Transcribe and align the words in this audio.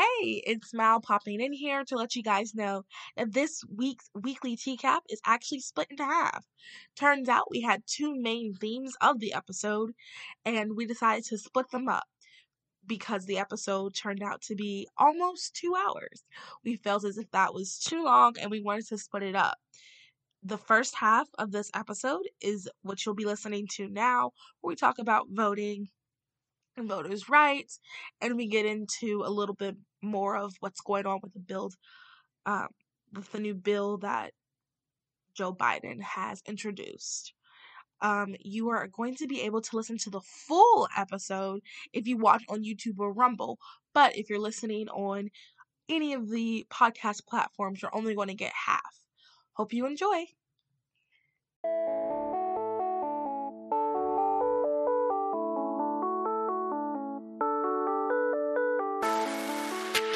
Hey, 0.00 0.42
it's 0.46 0.72
Mal 0.72 0.98
popping 1.02 1.42
in 1.42 1.52
here 1.52 1.84
to 1.84 1.94
let 1.94 2.16
you 2.16 2.22
guys 2.22 2.54
know 2.54 2.84
that 3.18 3.34
this 3.34 3.62
week's 3.68 4.08
weekly 4.14 4.56
TCAP 4.56 5.00
is 5.10 5.20
actually 5.26 5.60
split 5.60 5.88
into 5.90 6.06
half. 6.06 6.46
Turns 6.96 7.28
out 7.28 7.50
we 7.50 7.60
had 7.60 7.82
two 7.86 8.18
main 8.18 8.54
themes 8.54 8.94
of 9.02 9.20
the 9.20 9.34
episode, 9.34 9.92
and 10.46 10.74
we 10.74 10.86
decided 10.86 11.24
to 11.24 11.36
split 11.36 11.70
them 11.70 11.86
up 11.86 12.04
because 12.86 13.26
the 13.26 13.36
episode 13.36 13.94
turned 13.94 14.22
out 14.22 14.40
to 14.42 14.54
be 14.54 14.88
almost 14.96 15.54
two 15.54 15.74
hours. 15.76 16.24
We 16.64 16.76
felt 16.76 17.04
as 17.04 17.18
if 17.18 17.30
that 17.32 17.52
was 17.52 17.78
too 17.78 18.02
long 18.02 18.36
and 18.40 18.50
we 18.50 18.62
wanted 18.62 18.86
to 18.86 18.96
split 18.96 19.24
it 19.24 19.36
up. 19.36 19.58
The 20.42 20.56
first 20.56 20.94
half 20.94 21.28
of 21.38 21.52
this 21.52 21.70
episode 21.74 22.26
is 22.40 22.70
what 22.80 23.04
you'll 23.04 23.14
be 23.14 23.26
listening 23.26 23.66
to 23.72 23.90
now, 23.90 24.32
where 24.62 24.70
we 24.70 24.76
talk 24.76 24.98
about 24.98 25.26
voting 25.28 25.88
and 26.76 26.88
voters' 26.88 27.28
rights, 27.28 27.80
and 28.22 28.36
we 28.36 28.46
get 28.46 28.64
into 28.64 29.22
a 29.26 29.30
little 29.30 29.54
bit 29.54 29.76
more 30.02 30.36
of 30.36 30.54
what's 30.60 30.80
going 30.80 31.06
on 31.06 31.20
with 31.22 31.32
the 31.32 31.40
build, 31.40 31.74
um, 32.46 32.68
with 33.12 33.30
the 33.32 33.40
new 33.40 33.54
bill 33.54 33.98
that 33.98 34.32
Joe 35.34 35.54
Biden 35.54 36.00
has 36.00 36.42
introduced. 36.46 37.34
Um, 38.02 38.34
you 38.40 38.70
are 38.70 38.86
going 38.88 39.14
to 39.16 39.26
be 39.26 39.42
able 39.42 39.60
to 39.60 39.76
listen 39.76 39.98
to 39.98 40.10
the 40.10 40.20
full 40.20 40.88
episode 40.96 41.60
if 41.92 42.06
you 42.06 42.16
watch 42.16 42.44
on 42.48 42.64
YouTube 42.64 42.98
or 42.98 43.12
Rumble. 43.12 43.58
But 43.92 44.16
if 44.16 44.30
you're 44.30 44.38
listening 44.38 44.88
on 44.88 45.30
any 45.88 46.14
of 46.14 46.30
the 46.30 46.66
podcast 46.70 47.26
platforms, 47.26 47.82
you're 47.82 47.94
only 47.94 48.14
going 48.14 48.28
to 48.28 48.34
get 48.34 48.52
half. 48.54 48.80
Hope 49.52 49.72
you 49.72 49.86
enjoy. 49.86 50.26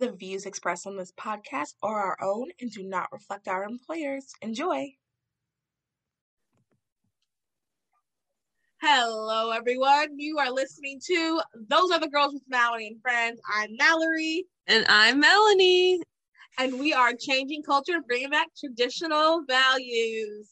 The 0.00 0.12
views 0.12 0.46
expressed 0.46 0.86
on 0.86 0.96
this 0.96 1.12
podcast 1.12 1.74
are 1.82 2.00
our 2.00 2.16
own 2.22 2.48
and 2.58 2.70
do 2.70 2.82
not 2.82 3.12
reflect 3.12 3.48
our 3.48 3.64
employers. 3.64 4.32
Enjoy. 4.40 4.94
Hello, 8.80 9.50
everyone. 9.50 10.18
You 10.18 10.38
are 10.38 10.50
listening 10.50 11.02
to 11.04 11.42
Those 11.68 11.90
Other 11.90 12.08
Girls 12.08 12.32
with 12.32 12.44
Mallory 12.48 12.86
and 12.86 13.02
Friends. 13.02 13.42
I'm 13.54 13.76
Mallory. 13.76 14.46
And 14.66 14.86
I'm 14.88 15.20
Melanie. 15.20 16.00
And 16.58 16.80
we 16.80 16.94
are 16.94 17.12
changing 17.12 17.62
culture 17.62 17.92
and 17.92 18.06
bringing 18.06 18.30
back 18.30 18.48
traditional 18.58 19.44
values. 19.46 20.48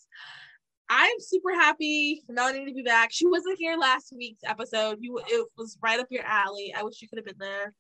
I'm 0.90 1.20
super 1.20 1.54
happy 1.54 2.20
for 2.26 2.34
Melanie 2.34 2.66
to 2.66 2.74
be 2.74 2.82
back. 2.82 3.08
She 3.12 3.26
wasn't 3.26 3.56
here 3.58 3.78
last 3.78 4.12
week's 4.14 4.44
episode. 4.44 4.98
You, 5.00 5.22
it 5.26 5.48
was 5.56 5.78
right 5.82 5.98
up 6.00 6.08
your 6.10 6.24
alley. 6.24 6.74
I 6.76 6.82
wish 6.82 7.00
you 7.00 7.08
could 7.08 7.16
have 7.16 7.24
been 7.24 7.38
there. 7.38 7.72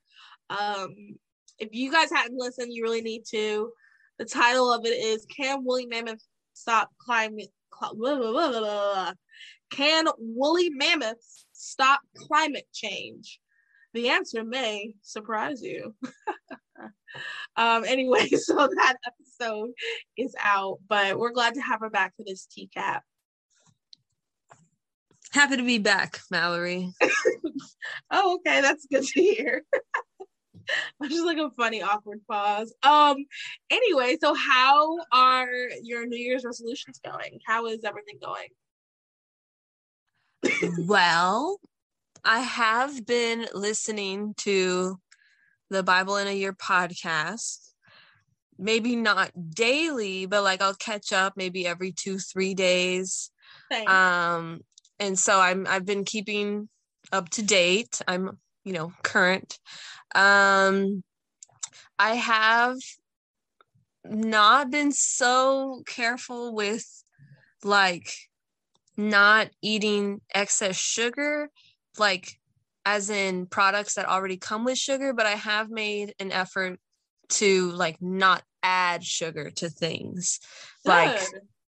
Um, 0.48 1.18
if 1.58 1.70
you 1.72 1.90
guys 1.92 2.10
hadn't 2.10 2.38
listened, 2.38 2.72
you 2.72 2.82
really 2.82 3.02
need 3.02 3.24
to. 3.30 3.70
The 4.18 4.24
title 4.24 4.72
of 4.72 4.84
it 4.84 4.90
is 4.90 5.26
Can 5.26 5.64
Woolly 5.64 5.86
Mammoth 5.86 6.22
Stop 6.54 6.90
Climate 6.98 7.52
Cl- 7.78 7.94
blah, 7.94 8.16
blah, 8.16 8.32
blah, 8.32 9.12
Can 9.70 10.06
Woolly 10.18 10.70
Mammoths 10.70 11.46
Stop 11.52 12.00
Climate 12.16 12.66
Change? 12.72 13.40
The 13.94 14.10
answer 14.10 14.44
may 14.44 14.94
surprise 15.02 15.62
you. 15.62 15.94
um 17.56 17.84
anyway, 17.84 18.28
so 18.28 18.54
that 18.54 18.96
episode 19.06 19.70
is 20.16 20.34
out, 20.42 20.78
but 20.88 21.18
we're 21.18 21.32
glad 21.32 21.54
to 21.54 21.60
have 21.60 21.80
her 21.80 21.90
back 21.90 22.14
for 22.16 22.24
this 22.26 22.46
TCAP. 22.46 23.00
Happy 25.32 25.56
to 25.56 25.62
be 25.62 25.78
back, 25.78 26.20
Mallory. 26.30 26.92
oh, 28.10 28.36
okay, 28.36 28.62
that's 28.62 28.86
good 28.90 29.04
to 29.04 29.22
hear. 29.22 29.62
just 31.08 31.24
like 31.24 31.38
a 31.38 31.50
funny 31.50 31.82
awkward 31.82 32.20
pause. 32.28 32.74
Um 32.82 33.16
anyway 33.70 34.16
so 34.20 34.34
how 34.34 34.98
are 35.12 35.48
your 35.82 36.06
new 36.06 36.18
year's 36.18 36.44
resolutions 36.44 37.00
going? 37.04 37.40
How 37.46 37.66
is 37.66 37.84
everything 37.84 38.18
going? 38.22 38.48
Well 40.86 41.58
i 42.24 42.40
have 42.40 43.06
been 43.06 43.46
listening 43.54 44.34
to 44.36 44.98
the 45.70 45.82
bible 45.82 46.16
in 46.16 46.26
a 46.26 46.32
year 46.32 46.52
podcast. 46.52 47.72
Maybe 48.58 48.96
not 48.96 49.30
daily 49.50 50.26
but 50.26 50.42
like 50.42 50.60
i'll 50.60 50.74
catch 50.74 51.12
up 51.12 51.34
maybe 51.36 51.66
every 51.66 51.92
two 51.92 52.18
three 52.18 52.54
days. 52.54 53.30
Thanks. 53.70 53.92
um 53.92 54.60
and 54.98 55.18
so 55.18 55.38
i'm 55.40 55.66
i've 55.68 55.84
been 55.84 56.04
keeping 56.04 56.68
up 57.12 57.28
to 57.30 57.42
date. 57.42 58.00
I'm 58.06 58.38
you 58.68 58.74
know 58.74 58.92
current. 59.02 59.58
Um 60.14 61.02
i 61.98 62.14
have 62.14 62.76
not 64.04 64.70
been 64.70 64.92
so 64.92 65.82
careful 65.86 66.54
with 66.54 66.86
like 67.64 68.12
not 68.96 69.48
eating 69.62 70.20
excess 70.32 70.76
sugar 70.76 71.50
like 71.98 72.38
as 72.84 73.10
in 73.10 73.46
products 73.46 73.94
that 73.94 74.06
already 74.06 74.36
come 74.36 74.64
with 74.64 74.78
sugar 74.78 75.12
but 75.12 75.26
i 75.26 75.34
have 75.34 75.70
made 75.70 76.14
an 76.20 76.30
effort 76.30 76.78
to 77.28 77.70
like 77.72 78.00
not 78.00 78.42
add 78.62 79.02
sugar 79.02 79.50
to 79.50 79.68
things 79.68 80.40
like 80.84 81.20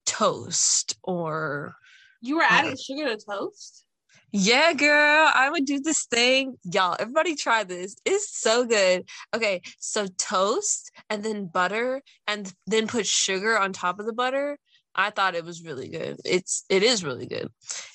toast 0.06 0.98
or 1.04 1.74
you 2.22 2.36
were 2.36 2.44
adding 2.44 2.76
sugar 2.76 3.16
to 3.16 3.18
toast 3.26 3.86
yeah, 4.32 4.74
girl, 4.74 5.32
I 5.34 5.50
would 5.50 5.66
do 5.66 5.80
this 5.80 6.06
thing. 6.06 6.56
Y'all, 6.64 6.96
everybody 7.00 7.36
try 7.36 7.64
this. 7.64 7.96
It's 8.06 8.40
so 8.40 8.66
good. 8.66 9.08
Okay, 9.34 9.62
so 9.80 10.08
toast 10.18 10.92
and 11.10 11.24
then 11.24 11.48
butter 11.48 12.02
and 12.28 12.54
then 12.68 12.88
put 12.88 13.08
sugar 13.08 13.58
on 13.58 13.74
top 13.74 14.00
of 14.00 14.06
the 14.06 14.14
butter. 14.14 14.58
I 14.96 15.10
thought 15.10 15.36
it 15.36 15.46
was 15.46 15.64
really 15.64 15.88
good. 15.88 16.20
It's 16.26 16.66
it 16.70 16.84
is 16.84 17.04
really 17.04 17.28
good. 17.28 17.50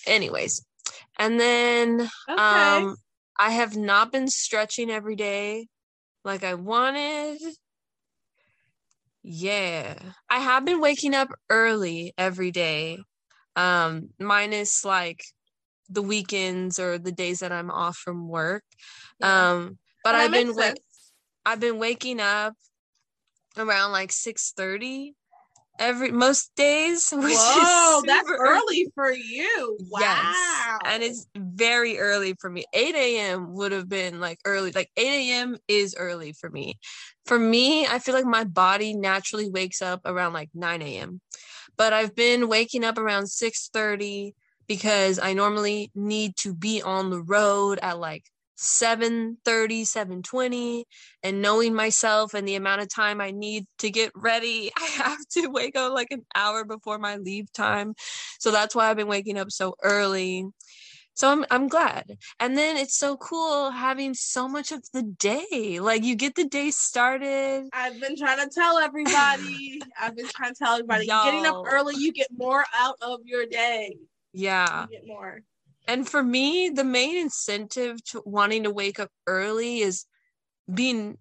Anyways, 0.07 0.65
and 1.19 1.39
then 1.39 2.01
okay 2.29 2.41
um 2.41 2.97
I 3.39 3.51
have 3.51 3.77
not 3.77 4.13
been 4.13 4.29
stretching 4.29 4.91
every 4.91 5.17
day 5.17 5.69
like 6.25 6.45
I 6.45 6.55
wanted. 6.55 7.39
Yeah. 9.23 9.99
I 10.31 10.39
have 10.39 10.65
been 10.65 10.81
waking 10.81 11.15
up 11.15 11.29
early 11.51 12.15
every 12.17 12.51
day. 12.51 12.99
Um 13.57 14.11
minus 14.19 14.85
like 14.85 15.25
the 15.89 16.03
weekends 16.03 16.79
or 16.79 16.99
the 16.99 17.13
days 17.13 17.41
that 17.41 17.53
I'm 17.53 17.71
off 17.71 17.97
from 17.97 18.29
work. 18.29 18.65
Yeah. 19.21 19.53
Um, 19.53 19.79
but 20.03 20.13
that 20.13 20.21
I've 20.23 20.33
been 20.33 20.55
wa- 20.55 20.75
I've 21.47 21.61
been 21.61 21.79
waking 21.79 22.21
up 22.21 22.55
around 23.57 23.93
like 23.93 24.13
six 24.13 24.53
thirty 24.57 25.15
every 25.79 26.11
most 26.11 26.55
days. 26.57 27.09
Which 27.13 27.33
is 27.33 27.39
whoa 27.39 28.03
that's 28.07 28.29
super 28.29 28.39
early 28.41 28.89
for 28.95 29.13
you 29.13 29.79
wow 29.91 30.01
Yes, 30.01 30.87
and 30.87 31.03
it's 31.03 31.27
very 31.37 31.99
early 31.99 32.35
for 32.41 32.51
me. 32.51 32.65
8 32.73 32.95
a.m. 32.95 33.55
would 33.55 33.73
have 33.73 33.89
been 33.89 34.21
like 34.21 34.39
early. 34.45 34.73
Like 34.73 34.91
8 34.97 35.31
a.m. 35.31 35.57
is 35.69 35.95
early 35.99 36.33
for 36.33 36.51
me. 36.51 36.79
For 37.27 37.39
me, 37.39 37.87
I 37.87 37.99
feel 37.99 38.15
like 38.15 38.27
my 38.27 38.45
body 38.45 38.95
naturally 38.95 39.49
wakes 39.49 39.81
up 39.83 40.03
around 40.05 40.33
like 40.33 40.51
9 40.55 40.83
a.m. 40.83 41.21
But 41.77 41.93
I've 41.93 42.15
been 42.15 42.49
waking 42.49 42.85
up 42.85 42.99
around 42.99 43.27
6:30 43.27 44.35
because 44.67 45.19
I 45.19 45.33
normally 45.33 45.91
need 45.95 46.37
to 46.39 46.55
be 46.55 46.83
on 46.83 47.11
the 47.11 47.23
road 47.23 47.79
at 47.83 47.99
like 47.99 48.25
7:30, 48.57 49.85
7:20 49.85 50.85
and 51.23 51.43
knowing 51.43 51.75
myself 51.75 52.35
and 52.35 52.47
the 52.47 52.55
amount 52.55 52.83
of 52.83 52.89
time 52.89 53.21
I 53.21 53.31
need 53.31 53.67
to 53.79 53.91
get 53.91 54.13
ready, 54.15 54.71
I 54.79 54.85
have 54.85 55.19
to 55.33 55.49
wake 55.49 55.77
up 55.77 55.93
like 55.93 56.09
an 56.11 56.25
hour 56.35 56.65
before 56.65 56.99
my 56.99 57.17
leave 57.17 57.53
time. 57.53 57.95
So 58.39 58.51
that's 58.51 58.75
why 58.75 58.91
I've 58.91 58.97
been 58.97 59.09
waking 59.09 59.39
up 59.39 59.51
so 59.51 59.75
early. 59.83 60.47
So 61.15 61.31
I'm 61.31 61.45
I'm 61.51 61.69
glad. 61.69 62.19
And 62.41 62.59
then 62.59 62.77
it's 62.77 62.97
so 62.97 63.17
cool 63.17 63.71
having 63.71 64.15
so 64.15 64.49
much 64.49 64.73
of 64.73 64.83
the 64.93 65.03
day. 65.03 65.79
Like 65.81 66.03
you 66.03 66.17
get 66.17 66.35
the 66.35 66.47
day 66.47 66.71
started. 66.71 67.69
I've 67.73 68.01
been 68.01 68.17
trying 68.17 68.39
to 68.39 68.53
tell 68.53 68.79
everybody. 68.79 69.81
I've 70.01 70.17
been 70.17 70.29
trying 70.29 70.55
to 70.55 70.59
tell 70.59 70.75
everybody. 70.75 71.07
Getting 71.07 71.47
up 71.47 71.63
early, 71.65 71.95
you 71.97 72.13
get 72.13 72.29
more 72.37 72.65
out 72.75 72.97
of 73.01 73.21
your 73.25 73.47
day. 73.47 73.97
Yeah. 74.35 74.87
More. 75.07 75.43
And 75.87 76.09
for 76.09 76.23
me, 76.23 76.71
the 76.71 76.85
main 76.85 77.17
incentive 77.17 78.03
to 78.07 78.23
wanting 78.25 78.65
to 78.65 78.71
wake 78.71 78.99
up 78.99 79.11
early 79.27 79.81
is 79.81 80.07
being 80.73 81.19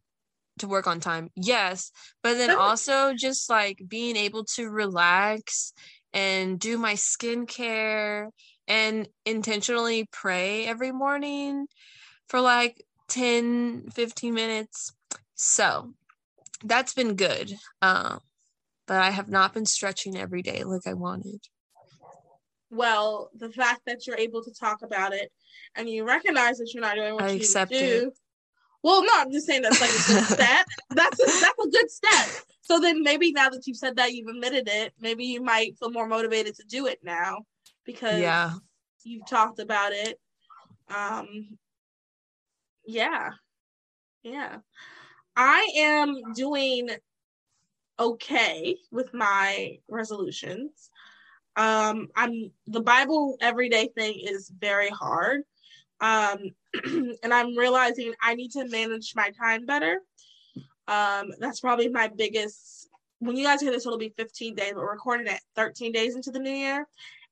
to 0.60 0.68
work 0.68 0.88
on 0.88 1.00
time. 1.00 1.30
Yes, 1.36 1.92
but 2.22 2.36
then 2.36 2.52
also 2.52 3.14
just 3.14 3.50
like 3.50 3.82
being 3.88 4.16
able 4.16 4.46
to 4.56 4.70
relax 4.70 5.74
and 6.14 6.60
do 6.60 6.78
my 6.78 6.94
skincare 6.94 8.30
and 8.68 9.08
intentionally 9.26 10.08
pray 10.12 10.66
every 10.66 10.92
morning 10.92 11.68
for 12.30 12.40
like 12.40 12.84
10 13.10 13.90
15 13.94 14.34
minutes. 14.34 14.94
So, 15.36 15.94
that's 16.64 16.94
been 16.94 17.16
good. 17.16 17.54
Um 17.82 18.20
but 18.86 18.98
I 18.98 19.12
have 19.12 19.30
not 19.30 19.54
been 19.54 19.66
stretching 19.66 20.18
every 20.18 20.42
day 20.42 20.64
like 20.64 20.88
I 20.88 20.94
wanted. 20.94 21.42
Well, 22.74 23.30
the 23.36 23.50
fact 23.52 23.82
that 23.86 24.08
you're 24.08 24.18
able 24.18 24.44
to 24.44 24.52
talk 24.52 24.82
about 24.82 25.14
it 25.14 25.32
and 25.76 25.88
you 25.88 26.06
recognize 26.06 26.58
that 26.58 26.72
you're 26.74 26.82
not 26.82 26.96
doing 26.96 27.14
what 27.14 27.24
I 27.26 27.30
you 27.30 27.36
accept 27.38 27.72
need 27.72 27.78
to 27.80 28.00
do. 28.02 28.08
it. 28.08 28.14
Well, 28.84 29.04
no, 29.04 29.12
I'm 29.16 29.32
just 29.32 29.46
saying 29.46 29.62
that's 29.62 29.80
like 29.80 29.92
a 29.92 29.94
good 29.94 30.24
step. 30.34 30.66
That's 30.90 31.20
a, 31.20 31.26
that's 31.40 31.66
a 31.66 31.70
good 31.70 31.90
step. 31.92 32.30
So 32.62 32.80
then 32.80 33.04
maybe 33.04 33.32
now 33.32 33.50
that 33.50 33.68
you've 33.68 33.78
said 33.78 33.96
that, 33.98 34.14
you've 34.14 34.28
admitted 34.28 34.68
it, 34.68 34.94
maybe 35.00 35.26
you 35.26 35.42
might 35.42 35.78
feel 35.78 35.92
more 35.92 36.08
motivated 36.08 36.56
to 36.56 36.64
do 36.68 36.88
it 36.88 37.00
now 37.04 37.40
because 37.86 38.20
Yeah. 38.20 38.54
you've 39.04 39.26
talked 39.28 39.60
about 39.60 39.92
it. 39.94 40.20
Um, 40.94 41.58
yeah, 42.86 43.30
yeah. 44.24 44.58
I 45.36 45.70
am 45.78 46.34
doing 46.34 46.90
okay 48.00 48.78
with 48.92 49.14
my 49.14 49.78
resolutions. 49.88 50.90
Um, 51.56 52.08
I'm 52.16 52.52
the 52.68 52.82
Bible 52.82 53.38
everyday 53.42 53.88
thing 53.88 54.20
is 54.20 54.50
very 54.50 54.90
hard. 54.90 55.42
Um, 56.02 56.52
and 56.84 57.34
I'm 57.34 57.58
realizing 57.58 58.14
I 58.22 58.36
need 58.36 58.52
to 58.52 58.68
manage 58.68 59.14
my 59.16 59.30
time 59.32 59.66
better. 59.66 60.02
Um, 60.88 61.32
that's 61.40 61.60
probably 61.60 61.90
my 61.90 62.10
biggest. 62.10 62.90
When 63.20 63.38
you 63.38 63.46
guys 63.46 63.62
hear 63.62 63.72
this, 63.72 63.86
it'll 63.86 63.98
be 63.98 64.14
15 64.18 64.56
days, 64.56 64.74
but 64.74 64.82
we're 64.82 64.92
recording 64.92 65.28
it 65.28 65.40
13 65.56 65.92
days 65.92 66.16
into 66.16 66.32
the 66.32 66.40
new 66.40 66.52
year, 66.52 66.88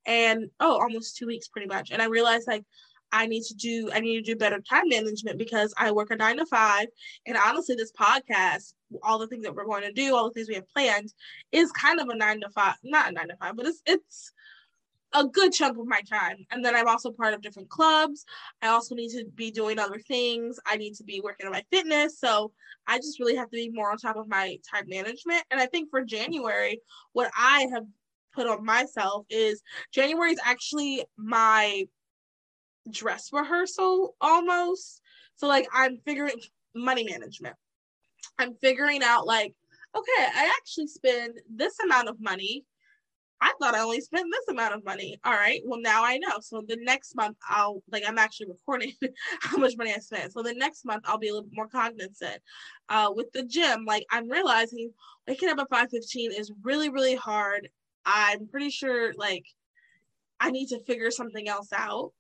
and 0.06 0.50
oh, 0.60 0.80
almost 0.80 1.18
two 1.18 1.28
weeks 1.28 1.50
pretty 1.50 1.68
much. 1.68 1.92
And 1.92 2.02
I 2.02 2.06
realized 2.06 2.48
like 2.48 2.64
I 3.12 3.28
need 3.28 3.44
to 3.44 3.54
do 3.54 3.90
I 3.94 4.00
need 4.00 4.24
to 4.24 4.34
do 4.34 4.38
better 4.38 4.60
time 4.60 4.88
management 4.88 5.38
because 5.38 5.74
I 5.78 5.92
work 5.92 6.12
a 6.12 6.16
nine 6.16 6.38
to 6.38 6.46
five, 6.46 6.88
and 7.26 7.38
honestly, 7.38 7.76
this 7.76 7.92
podcast, 7.92 8.74
all 9.04 9.20
the 9.20 9.28
things 9.28 9.44
that 9.44 9.56
we're 9.56 9.66
going 9.66 9.84
to 9.84 9.92
do, 9.92 10.16
all 10.16 10.26
the 10.26 10.34
things 10.34 10.48
we 10.48 10.56
have 10.56 10.70
planned, 10.70 11.14
is 11.52 11.72
kind 11.72 12.00
of 12.00 12.10
a 12.10 12.16
nine 12.16 12.42
to 12.42 12.50
five, 12.50 12.76
not 12.84 13.10
a 13.10 13.12
nine 13.14 13.30
to 13.30 13.36
five, 13.38 13.56
but 13.56 13.66
it's 13.66 13.82
it's 13.86 14.32
a 15.14 15.26
good 15.26 15.52
chunk 15.52 15.78
of 15.78 15.88
my 15.88 16.02
time. 16.02 16.38
And 16.52 16.64
then 16.64 16.76
I'm 16.76 16.88
also 16.88 17.12
part 17.12 17.34
of 17.34 17.42
different 17.42 17.70
clubs. 17.70 18.26
I 18.62 18.68
also 18.68 18.96
need 18.96 19.10
to 19.10 19.26
be 19.36 19.52
doing 19.52 19.78
other 19.78 20.00
things. 20.00 20.60
I 20.66 20.78
need 20.78 20.96
to 20.96 21.04
be 21.04 21.22
working 21.22 21.46
on 21.46 21.52
my 21.52 21.66
fitness. 21.70 22.20
So 22.20 22.52
I 22.88 22.98
just 22.98 23.20
really 23.20 23.36
have 23.36 23.50
to 23.50 23.56
be 23.56 23.70
more 23.70 23.92
on 23.92 23.98
top 23.98 24.16
of 24.16 24.30
my 24.30 24.58
time 24.74 24.86
management. 24.88 25.44
And 25.52 25.60
I 25.60 25.66
think 25.66 25.90
for 25.90 26.04
January, 26.04 26.82
what 27.12 27.30
I 27.38 27.68
have 27.74 27.84
put 28.34 28.48
on 28.48 28.64
myself 28.64 29.26
is 29.30 29.62
January 29.92 30.32
is 30.32 30.40
actually 30.44 31.04
my 31.18 31.86
dress 32.90 33.30
rehearsal 33.32 34.16
almost. 34.22 35.02
So 35.36 35.48
like 35.48 35.68
I'm 35.74 35.98
figuring 36.06 36.40
money 36.76 37.04
management. 37.04 37.56
I'm 38.38 38.56
figuring 38.56 39.04
out 39.04 39.26
like, 39.26 39.54
okay, 39.96 40.24
I 40.24 40.54
actually 40.60 40.88
spend 40.88 41.40
this 41.50 41.80
amount 41.80 42.10
of 42.10 42.20
money 42.20 42.66
I 43.42 43.54
thought 43.60 43.74
I 43.74 43.80
only 43.80 44.02
spent 44.02 44.28
this 44.32 44.48
amount 44.50 44.76
of 44.76 44.86
money. 44.86 45.20
All 45.24 45.34
right. 45.34 45.62
Well, 45.66 45.82
now 45.82 46.06
I 46.06 46.18
know. 46.18 46.40
So 46.42 46.64
the 46.68 46.78
next 46.80 47.16
month, 47.16 47.38
I'll 47.50 47.82
like 47.92 48.04
I'm 48.08 48.20
actually 48.20 48.50
recording 48.50 48.94
how 49.42 49.58
much 49.58 49.74
money 49.78 49.92
I 49.92 49.98
spent. 49.98 50.32
So 50.32 50.44
the 50.44 50.54
next 50.54 50.86
month, 50.86 51.04
I'll 51.08 51.18
be 51.18 51.30
a 51.30 51.34
little 51.34 51.50
more 51.52 51.68
cognizant. 51.68 52.40
Uh, 52.88 53.12
with 53.16 53.32
the 53.34 53.44
gym, 53.44 53.86
like 53.86 54.06
I'm 54.12 54.30
realizing 54.30 54.92
waking 55.28 55.50
up 55.50 55.58
at 55.58 55.70
5:15 55.72 56.40
is 56.40 56.52
really 56.64 56.90
really 56.90 57.16
hard. 57.16 57.70
I'm 58.06 58.48
pretty 58.48 58.70
sure 58.70 59.12
like 59.18 59.46
I 60.40 60.52
need 60.52 60.68
to 60.68 60.84
figure 60.84 61.10
something 61.10 61.48
else 61.48 61.70
out 61.74 62.12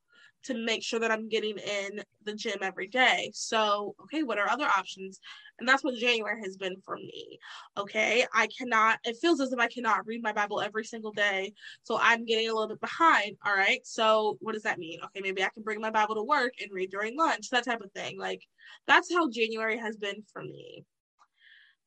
to 0.43 0.53
make 0.53 0.83
sure 0.83 0.99
that 0.99 1.11
I'm 1.11 1.29
getting 1.29 1.57
in 1.57 2.03
the 2.23 2.33
gym 2.33 2.59
every 2.61 2.87
day. 2.87 3.31
So, 3.33 3.95
okay, 4.03 4.23
what 4.23 4.37
are 4.37 4.49
other 4.49 4.65
options? 4.65 5.19
And 5.59 5.67
that's 5.67 5.83
what 5.83 5.95
January 5.95 6.41
has 6.41 6.57
been 6.57 6.75
for 6.83 6.95
me. 6.95 7.39
Okay, 7.77 8.25
I 8.33 8.47
cannot, 8.57 8.99
it 9.03 9.17
feels 9.21 9.39
as 9.41 9.53
if 9.53 9.59
I 9.59 9.67
cannot 9.67 10.05
read 10.05 10.23
my 10.23 10.33
Bible 10.33 10.61
every 10.61 10.83
single 10.83 11.11
day. 11.11 11.53
So 11.83 11.97
I'm 12.01 12.25
getting 12.25 12.49
a 12.49 12.53
little 12.53 12.69
bit 12.69 12.81
behind. 12.81 13.37
All 13.45 13.53
right, 13.53 13.85
so 13.85 14.37
what 14.41 14.53
does 14.53 14.63
that 14.63 14.79
mean? 14.79 14.99
Okay, 15.05 15.21
maybe 15.21 15.43
I 15.43 15.49
can 15.49 15.63
bring 15.63 15.81
my 15.81 15.91
Bible 15.91 16.15
to 16.15 16.23
work 16.23 16.53
and 16.61 16.71
read 16.71 16.91
during 16.91 17.17
lunch, 17.17 17.49
that 17.49 17.65
type 17.65 17.81
of 17.81 17.91
thing. 17.91 18.19
Like, 18.19 18.41
that's 18.87 19.13
how 19.13 19.29
January 19.29 19.77
has 19.77 19.97
been 19.97 20.23
for 20.33 20.41
me. 20.41 20.83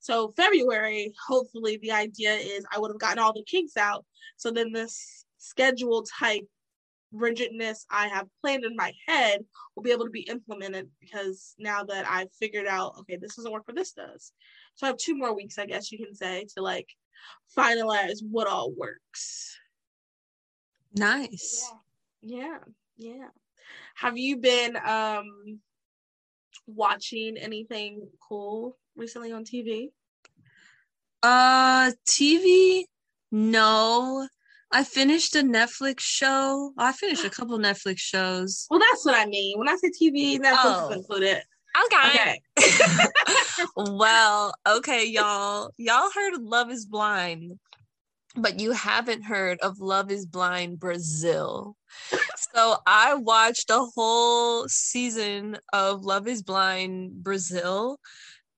So, 0.01 0.29
February, 0.37 1.15
hopefully, 1.27 1.79
the 1.81 1.93
idea 1.93 2.35
is 2.35 2.65
I 2.71 2.79
would 2.79 2.91
have 2.91 3.01
gotten 3.01 3.19
all 3.19 3.33
the 3.33 3.43
kinks 3.45 3.77
out. 3.77 4.05
So 4.37 4.51
then 4.51 4.73
this 4.73 5.25
schedule 5.39 6.05
type 6.19 6.47
rigidness 7.15 7.87
I 7.91 8.09
have 8.09 8.29
planned 8.41 8.65
in 8.65 8.77
my 8.77 8.93
head 9.07 9.45
will 9.75 9.83
be 9.83 9.93
able 9.93 10.05
to 10.05 10.11
be 10.11 10.29
implemented 10.29 10.89
because 11.01 11.55
now 11.59 11.85
that 11.85 12.07
I've 12.09 12.33
figured 12.33 12.67
out, 12.67 12.95
okay, 13.01 13.17
this 13.17 13.37
doesn't 13.37 13.53
work, 13.53 13.65
but 13.67 13.77
this 13.77 13.93
does. 13.93 14.33
So 14.75 14.87
I 14.87 14.91
have 14.91 14.99
two 14.99 15.17
more 15.17 15.35
weeks, 15.35 15.59
I 15.59 15.67
guess 15.67 15.93
you 15.93 15.99
can 15.99 16.15
say, 16.15 16.47
to 16.55 16.63
like 16.63 16.89
finalize 17.57 18.19
what 18.29 18.49
all 18.49 18.73
works. 18.73 19.57
Nice. 20.97 21.71
Yeah, 22.21 22.59
yeah. 22.99 23.15
yeah. 23.17 23.29
Have 23.97 24.19
you 24.19 24.37
been 24.37 24.77
um 24.77 25.61
watching 26.67 27.37
anything 27.37 28.09
cool 28.29 28.77
recently 28.97 29.33
on 29.33 29.45
TV? 29.45 29.91
Uh, 31.23 31.91
TV? 32.07 32.85
No. 33.33 34.29
I 34.75 34.83
finished 34.83 35.37
a 35.37 35.39
Netflix 35.43 36.01
show. 36.01 36.73
Oh, 36.77 36.85
I 36.85 36.91
finished 36.91 37.25
a 37.25 37.31
couple 37.31 37.57
Netflix 37.61 38.01
shows. 38.01 38.67
Well, 38.69 38.81
that's 38.81 39.05
what 39.05 39.15
I 39.15 39.25
mean. 39.25 39.57
When 39.57 39.69
I 39.69 39.77
say 39.77 39.89
TV, 39.89 40.41
Netflix 40.41 40.57
Oh. 40.65 40.89
is 40.91 40.97
included. 40.97 41.43
Okay. 41.87 42.09
Okay. 42.09 42.43
well, 43.77 44.53
okay, 44.67 45.07
y'all. 45.07 45.71
Y'all 45.79 46.11
heard 46.13 46.35
of 46.35 46.43
Love 46.43 46.73
is 46.73 46.87
Blind, 46.87 47.53
but 48.37 48.59
you 48.59 48.73
haven't 48.73 49.23
heard 49.23 49.61
of 49.61 49.79
Love 49.79 50.11
is 50.11 50.27
Blind 50.27 50.81
Brazil. 50.81 51.77
So 52.53 52.77
I 52.85 53.15
watched 53.15 53.71
a 53.71 53.79
whole 53.95 54.69
season 54.69 55.57
of 55.73 56.05
Love 56.05 56.27
is 56.27 56.43
Blind 56.43 57.23
Brazil, 57.23 58.01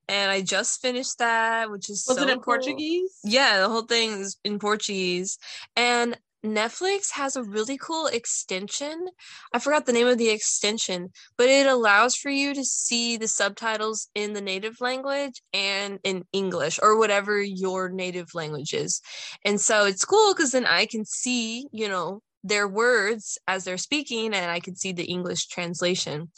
and 0.09 0.31
I 0.31 0.43
just 0.43 0.81
finished 0.81 1.19
that, 1.19 1.71
which 1.71 1.91
is 1.91 2.05
Was 2.09 2.19
so 2.19 2.23
it 2.23 2.29
in 2.29 2.37
cool. 2.37 2.45
Portuguese? 2.45 3.19
Yeah, 3.25 3.61
the 3.61 3.69
whole 3.69 3.83
thing 3.83 4.13
is 4.21 4.37
in 4.45 4.59
Portuguese. 4.59 5.39
And 5.75 6.17
Netflix 6.45 7.11
has 7.13 7.35
a 7.35 7.43
really 7.43 7.77
cool 7.77 8.07
extension. 8.07 9.09
I 9.53 9.59
forgot 9.59 9.87
the 9.87 9.93
name 9.93 10.07
of 10.07 10.19
the 10.19 10.29
extension, 10.31 11.11
but 11.37 11.49
it 11.49 11.67
allows 11.67 12.15
for 12.15 12.31
you 12.31 12.55
to 12.55 12.65
see 12.65 13.17
the 13.17 13.27
subtitles 13.27 14.09
in 14.15 14.33
the 14.33 14.41
native 14.41 14.81
language 14.81 15.43
and 15.53 15.99
in 16.05 16.25
English 16.33 16.79
or 16.81 16.99
whatever 16.99 17.41
your 17.43 17.89
native 17.89 18.29
language 18.35 18.75
is. 18.75 19.01
And 19.45 19.61
so 19.61 19.87
it's 19.87 20.05
cool 20.05 20.35
because 20.35 20.53
then 20.53 20.67
I 20.67 20.87
can 20.87 21.05
see, 21.05 21.67
you 21.73 21.89
know, 21.89 22.21
their 22.49 22.69
words 22.69 23.39
as 23.47 23.65
they're 23.65 23.79
speaking 23.79 24.35
and 24.35 24.51
I 24.51 24.61
can 24.61 24.77
see 24.77 24.93
the 24.93 25.05
English 25.05 25.47
translation. 25.49 26.31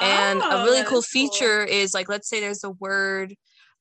And 0.00 0.40
Oh, 0.42 0.50
a 0.50 0.64
really 0.64 0.84
cool 0.84 0.98
is 0.98 1.06
cool. 1.06 1.28
feature 1.28 1.64
is 1.64 1.94
like, 1.94 2.08
let's 2.08 2.28
say 2.28 2.40
there's 2.40 2.64
a 2.64 2.70
word 2.70 3.34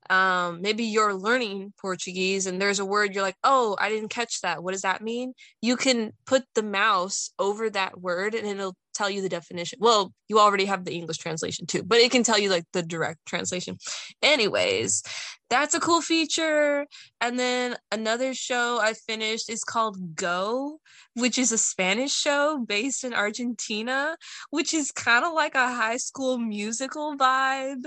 um 0.10 0.62
maybe 0.62 0.86
you're 0.86 1.14
learning 1.14 1.74
portuguese 1.82 2.48
and 2.48 2.62
there's 2.62 2.80
a 2.80 2.86
word 2.86 3.14
you're 3.14 3.24
like 3.24 3.36
oh 3.44 3.76
i 3.80 3.90
didn't 3.90 4.10
catch 4.10 4.40
that 4.42 4.64
what 4.64 4.72
does 4.72 4.84
that 4.84 5.02
mean 5.02 5.34
you 5.62 5.76
can 5.76 6.14
put 6.26 6.44
the 6.56 6.64
mouse 6.64 7.32
over 7.40 7.70
that 7.70 8.00
word 8.00 8.34
and 8.34 8.48
it'll 8.48 8.76
tell 8.98 9.10
you 9.10 9.22
the 9.22 9.30
definition. 9.30 9.80
Well 9.82 10.14
you 10.28 10.40
already 10.40 10.66
have 10.66 10.84
the 10.84 10.96
english 11.00 11.18
translation 11.18 11.66
too 11.66 11.84
but 11.84 12.00
it 12.00 12.12
can 12.12 12.24
tell 12.24 12.40
you 12.40 12.50
like 12.50 12.66
the 12.74 12.84
direct 12.84 13.20
translation. 13.26 13.78
Anyways 14.22 15.04
that's 15.50 15.76
a 15.76 15.80
cool 15.80 16.02
feature. 16.02 16.86
And 17.22 17.40
then 17.40 17.78
another 17.92 18.34
show 18.34 18.80
i 18.82 18.94
finished 18.94 19.50
is 19.50 19.64
called 19.64 20.16
go 20.16 20.80
which 21.16 21.38
is 21.38 21.52
a 21.52 21.58
spanish 21.58 22.14
show 22.14 22.64
based 22.68 23.04
in 23.04 23.14
argentina 23.14 24.18
which 24.50 24.74
is 24.74 24.92
kind 24.92 25.24
of 25.26 25.34
like 25.34 25.56
a 25.56 25.74
high 25.74 25.98
school 25.98 26.38
musical 26.38 27.16
vibe. 27.18 27.86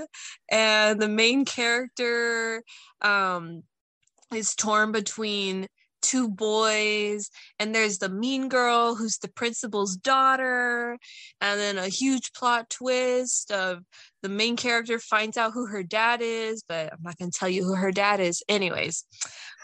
And 0.50 1.00
the 1.00 1.08
main 1.08 1.44
character 1.44 2.62
um 3.02 3.62
is 4.34 4.54
torn 4.54 4.92
between 4.92 5.66
two 6.02 6.28
boys 6.28 7.30
and 7.58 7.74
there's 7.74 7.98
the 7.98 8.08
mean 8.08 8.48
girl 8.48 8.94
who's 8.94 9.18
the 9.18 9.28
principal's 9.28 9.96
daughter 9.96 10.98
and 11.40 11.60
then 11.60 11.78
a 11.78 11.88
huge 11.88 12.32
plot 12.32 12.68
twist 12.70 13.50
of 13.52 13.82
the 14.22 14.28
main 14.28 14.56
character 14.56 14.98
finds 14.98 15.36
out 15.36 15.52
who 15.52 15.66
her 15.66 15.82
dad 15.82 16.20
is 16.22 16.62
but 16.68 16.92
i'm 16.92 17.02
not 17.02 17.16
going 17.18 17.30
to 17.30 17.38
tell 17.38 17.48
you 17.48 17.64
who 17.64 17.74
her 17.74 17.92
dad 17.92 18.20
is 18.20 18.42
anyways 18.48 19.04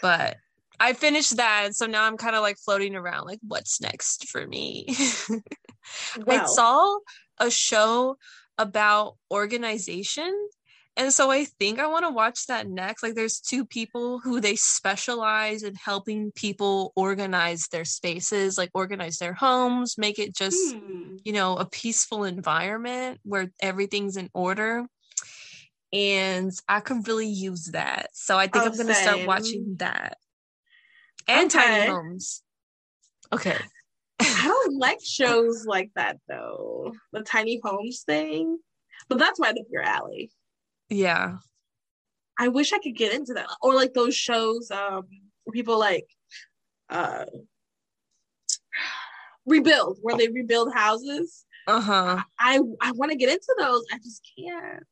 but 0.03 0.37
I 0.79 0.93
finished 0.93 1.37
that, 1.39 1.75
so 1.75 1.87
now 1.87 2.05
I'm 2.05 2.19
kind 2.19 2.37
of 2.37 2.43
like 2.43 2.59
floating 2.59 2.95
around, 2.95 3.25
like 3.27 3.39
what's 3.47 3.81
next 3.81 4.29
for 4.29 4.47
me. 4.47 4.87
I 6.29 6.45
Well, 6.45 6.45
saw 6.45 6.99
a 7.39 7.51
show 7.51 8.17
about 8.59 9.17
organization, 9.31 10.35
and 10.97 11.13
so 11.13 11.31
I 11.31 11.45
think 11.45 11.79
I 11.79 11.87
want 11.89 12.05
to 12.07 12.11
watch 12.11 12.47
that 12.47 12.69
next. 12.69 13.03
Like, 13.03 13.15
there's 13.15 13.41
two 13.41 13.67
people 13.67 14.21
who 14.21 14.41
they 14.41 14.57
specialize 14.57 15.63
in 15.63 15.75
helping 15.75 16.33
people 16.33 16.93
organize 16.97 17.69
their 17.69 17.85
spaces, 17.85 18.57
like 18.59 18.71
organize 18.75 19.19
their 19.19 19.35
homes, 19.35 19.99
make 19.99 20.19
it 20.19 20.35
just 20.35 20.77
hmm, 20.83 21.17
you 21.25 21.33
know, 21.33 21.57
a 21.57 21.67
peaceful 21.67 22.25
environment 22.25 23.21
where 23.25 23.53
everything's 23.61 24.17
in 24.17 24.31
order. 24.35 24.87
And 25.93 26.51
I 26.69 26.81
could 26.81 27.07
really 27.07 27.29
use 27.29 27.67
that. 27.67 28.09
So 28.13 28.37
I 28.37 28.49
think 28.49 28.65
Oh, 28.65 28.67
I'm 28.67 28.75
going 28.77 28.89
to 28.89 28.95
start 28.95 29.27
watching 29.27 29.77
that. 29.79 30.19
And 31.29 31.51
Tiny 31.51 31.87
Homes. 31.87 32.43
Okay. 33.33 33.57
I 34.21 34.45
don't 34.45 34.79
like 34.79 34.99
shows 35.05 35.65
like 35.67 35.91
that 35.97 36.19
though. 36.29 36.93
The 37.13 37.23
tiny 37.23 37.61
homes 37.63 38.03
thing, 38.03 38.59
but 39.09 39.19
that's 39.19 39.41
right 39.41 39.57
up 39.57 39.67
your 39.71 39.83
alley. 39.83 40.31
Yeah. 40.89 41.37
I 42.39 42.49
wish 42.49 42.73
I 42.73 42.79
could 42.79 42.97
get 42.97 43.13
into 43.13 43.35
that, 43.35 43.47
or 43.63 43.75
like 43.75 43.95
those 43.95 44.15
shows 44.15 44.71
um 44.71 45.05
where 45.45 45.53
people 45.53 45.79
like 45.79 46.07
uh 46.91 47.25
rebuild, 49.47 49.99
where 50.03 50.17
they 50.17 50.29
rebuild 50.29 50.75
houses. 50.75 51.45
Uh 51.67 51.81
huh. 51.81 52.23
I 52.39 52.61
I 52.81 52.93
want 52.93 53.11
to 53.13 53.17
get 53.17 53.31
into 53.31 53.55
those. 53.59 53.85
I 53.93 53.99
just 53.99 54.23
can't. 54.39 54.85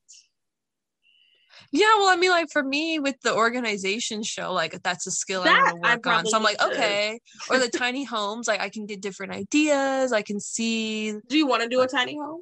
Yeah. 1.71 1.87
Well, 1.99 2.09
I 2.09 2.17
mean, 2.17 2.31
like 2.31 2.51
for 2.51 2.63
me 2.63 2.99
with 2.99 3.21
the 3.23 3.35
organization 3.35 4.23
show, 4.23 4.53
like 4.53 4.81
that's 4.83 5.07
a 5.07 5.11
skill 5.11 5.43
I 5.43 5.47
want 5.47 5.69
to 5.83 5.91
work 5.91 6.07
on. 6.07 6.27
So 6.27 6.37
I'm 6.37 6.43
like, 6.43 6.63
okay. 6.63 7.21
Or 7.51 7.59
the 7.59 7.69
tiny 7.69 8.05
homes, 8.15 8.49
like 8.49 8.61
I 8.61 8.69
can 8.71 8.87
get 8.87 9.01
different 9.01 9.33
ideas. 9.33 10.13
I 10.13 10.23
can 10.23 10.41
see 10.41 11.13
Do 11.29 11.37
you 11.37 11.47
want 11.47 11.63
to 11.63 11.69
do 11.69 11.81
a 11.81 11.89
tiny 11.89 12.17
home? 12.17 12.41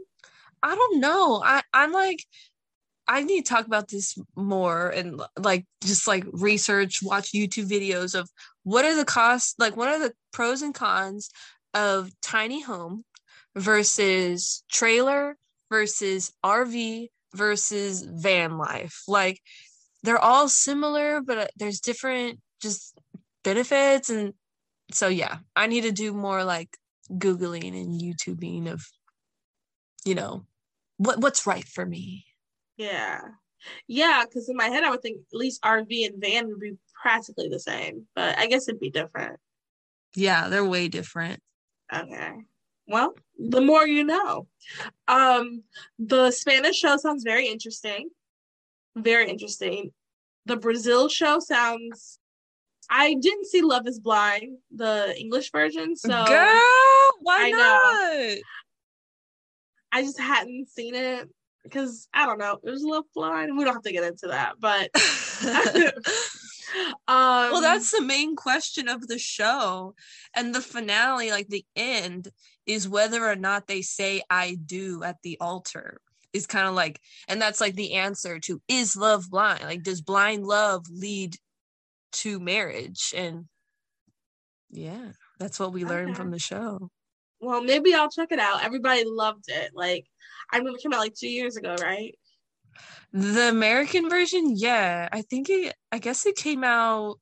I 0.63 0.75
don't 0.75 1.01
know. 1.01 1.43
I 1.45 1.63
I'm 1.73 1.93
like 1.93 2.25
I 3.09 3.23
need 3.25 3.45
to 3.45 3.53
talk 3.53 3.67
about 3.67 3.89
this 3.89 4.17
more 4.37 4.89
and 4.89 5.21
like 5.39 5.67
just 5.83 6.07
like 6.07 6.25
research, 6.33 7.01
watch 7.03 7.33
YouTube 7.33 7.69
videos 7.69 8.19
of 8.19 8.31
what 8.63 8.85
are 8.85 8.95
the 8.95 9.05
costs, 9.05 9.55
like 9.59 9.77
what 9.77 9.89
are 9.89 9.99
the 9.99 10.13
pros 10.33 10.63
and 10.63 10.75
cons 10.75 11.31
of 11.75 12.11
tiny 12.21 12.63
home 12.63 13.05
versus 13.57 14.65
trailer 14.71 15.37
versus 15.71 16.33
RV 16.45 17.09
versus 17.35 18.03
van 18.03 18.59
life. 18.59 19.03
Like 19.09 19.41
they're 20.03 20.19
all 20.19 20.49
similar, 20.49 21.21
but 21.21 21.39
uh, 21.39 21.47
there's 21.57 21.81
different 21.81 22.41
just 22.61 22.97
benefits 23.43 24.11
and 24.11 24.35
so 24.93 25.09
yeah, 25.09 25.39
I 25.57 25.67
need 25.67 25.83
to 25.83 25.93
do 25.93 26.13
more 26.13 26.45
like 26.45 26.77
googling 27.11 27.81
and 27.81 28.01
YouTubing 28.01 28.71
of 28.71 28.87
you 30.05 30.15
know 30.15 30.45
what 30.99 31.19
what's 31.21 31.47
right 31.47 31.67
for 31.67 31.85
me. 31.85 32.25
Yeah, 32.77 33.21
yeah. 33.87 34.25
Because 34.25 34.49
in 34.49 34.57
my 34.57 34.69
head, 34.69 34.85
I 34.85 34.91
would 34.91 35.03
think 35.03 35.19
at 35.19 35.39
least 35.39 35.63
RV 35.63 36.07
and 36.07 36.21
van 36.21 36.49
would 36.49 36.61
be 36.61 36.77
practically 37.01 37.49
the 37.49 37.59
same, 37.59 38.07
but 38.15 38.39
I 38.39 38.47
guess 38.47 38.69
it'd 38.69 38.81
be 38.81 38.91
different. 38.91 39.39
Yeah, 40.15 40.49
they're 40.49 40.65
way 40.65 40.89
different. 40.89 41.41
Okay. 41.95 42.33
Well, 42.87 43.15
the 43.39 43.61
more 43.61 43.87
you 43.87 44.05
know. 44.05 44.47
Um, 45.09 45.63
the 45.99 46.31
Spanish 46.31 46.77
show 46.77 46.97
sounds 46.97 47.25
very 47.25 47.49
interesting. 47.49 48.11
Very 48.97 49.29
interesting. 49.31 49.93
The 50.47 50.57
Brazil 50.57 51.09
show 51.09 51.39
sounds. 51.39 52.19
I 52.91 53.15
didn't 53.15 53.47
see 53.47 53.63
Love 53.63 53.87
Is 53.87 54.01
Blind, 54.01 54.59
the 54.75 55.15
English 55.19 55.51
version, 55.53 55.97
so 55.97 56.09
Girl, 56.09 56.61
why 57.21 57.47
I 57.47 57.51
know. 57.51 58.35
not? 58.35 58.39
I 59.93 60.03
just 60.03 60.19
hadn't 60.19 60.69
seen 60.69 60.95
it 60.95 61.29
because 61.63 62.09
I 62.13 62.27
don't 62.27 62.39
know. 62.39 62.59
It 62.63 62.71
was 62.71 62.83
Love 62.83 63.05
Blind. 63.15 63.57
We 63.57 63.65
don't 63.65 63.75
have 63.75 63.83
to 63.83 63.93
get 63.93 64.05
into 64.05 64.29
that, 64.29 64.55
but 64.61 64.91
um, 67.09 67.53
well, 67.53 67.61
that's 67.61 67.91
the 67.91 68.03
main 68.03 68.37
question 68.37 68.89
of 68.89 69.07
the 69.07 69.19
show. 69.19 69.95
And 70.35 70.55
the 70.55 70.61
finale, 70.61 71.31
like 71.31 71.49
the 71.49 71.65
end, 71.77 72.29
is 72.67 72.89
whether 72.89 73.25
or 73.25 73.37
not 73.37 73.67
they 73.67 73.83
say 73.83 74.23
I 74.31 74.57
do 74.65 75.03
at 75.03 75.17
the 75.23 75.37
altar. 75.41 76.01
Is 76.33 76.47
kind 76.47 76.67
of 76.67 76.75
like, 76.75 76.99
and 77.29 77.43
that's 77.43 77.61
like 77.61 77.75
the 77.75 77.93
answer 77.95 78.39
to 78.41 78.63
is 78.67 78.97
love 78.97 79.29
blind? 79.31 79.65
Like, 79.65 79.83
does 79.83 80.01
blind 80.01 80.47
love 80.47 80.87
lead 80.91 81.37
to 82.13 82.41
marriage? 82.41 83.13
And 83.15 83.45
yeah, 84.71 85.11
that's 85.39 85.61
what 85.61 85.75
we 85.75 85.85
learned 85.85 86.11
Okay. 86.13 86.17
from 86.17 86.31
the 86.31 86.39
show. 86.39 86.89
well, 87.41 87.63
maybe 87.63 87.93
I'll 87.93 88.09
check 88.09 88.33
it 88.33 88.39
out. 88.39 88.65
Everybody 88.65 89.05
loved 89.05 89.45
it. 89.49 89.73
Like 89.75 90.07
I 90.53 90.59
remember 90.59 90.79
it 90.79 90.83
came 90.83 90.93
out 90.93 91.01
like 91.01 91.15
two 91.15 91.29
years 91.29 91.57
ago, 91.57 91.75
right? 91.81 92.15
The 93.13 93.49
American 93.49 94.09
version, 94.09 94.55
yeah, 94.57 95.09
I 95.13 95.23
think 95.23 95.51
it, 95.51 95.75
I 95.91 95.99
guess 95.99 96.25
it 96.27 96.37
came 96.37 96.65
out 96.65 97.19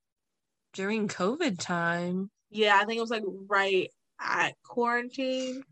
during 0.72 1.08
COVID 1.08 1.58
time. 1.58 2.30
Yeah, 2.50 2.76
I 2.80 2.84
think 2.84 2.98
it 2.98 3.00
was 3.00 3.10
like 3.10 3.24
right 3.48 3.88
at 4.20 4.54
quarantine. 4.64 5.62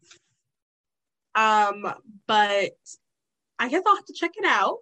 Um, 1.35 1.87
but 2.27 2.71
I 3.59 3.69
guess 3.69 3.83
I'll 3.87 3.97
have 3.97 4.05
to 4.07 4.13
check 4.15 4.33
it 4.37 4.45
out. 4.47 4.79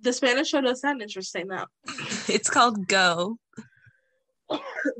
The 0.00 0.12
Spanish 0.12 0.48
show 0.48 0.60
does 0.60 0.80
sound 0.80 1.02
interesting 1.02 1.48
though. 1.48 1.66
It's 2.28 2.48
called 2.50 2.86
Go. 2.88 3.38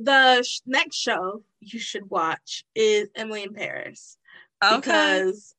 The 0.00 0.42
sh- 0.42 0.60
next 0.66 0.96
show 0.96 1.42
you 1.60 1.78
should 1.78 2.10
watch 2.10 2.64
is 2.74 3.08
Emily 3.14 3.42
in 3.44 3.52
Paris 3.54 4.18
Okay. 4.64 4.76
because 4.76 5.54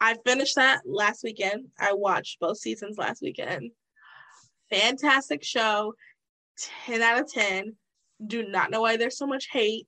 I 0.00 0.16
finished 0.24 0.56
that 0.56 0.82
last 0.86 1.24
weekend. 1.24 1.66
I 1.78 1.92
watched 1.92 2.40
both 2.40 2.58
seasons 2.58 2.98
last 2.98 3.22
weekend. 3.22 3.70
Fantastic 4.70 5.42
show. 5.42 5.94
10 6.86 7.02
out 7.02 7.20
of 7.20 7.32
10. 7.32 7.76
Do 8.26 8.48
not 8.48 8.70
know 8.70 8.80
why 8.82 8.96
there's 8.96 9.18
so 9.18 9.26
much 9.26 9.48
hate. 9.50 9.86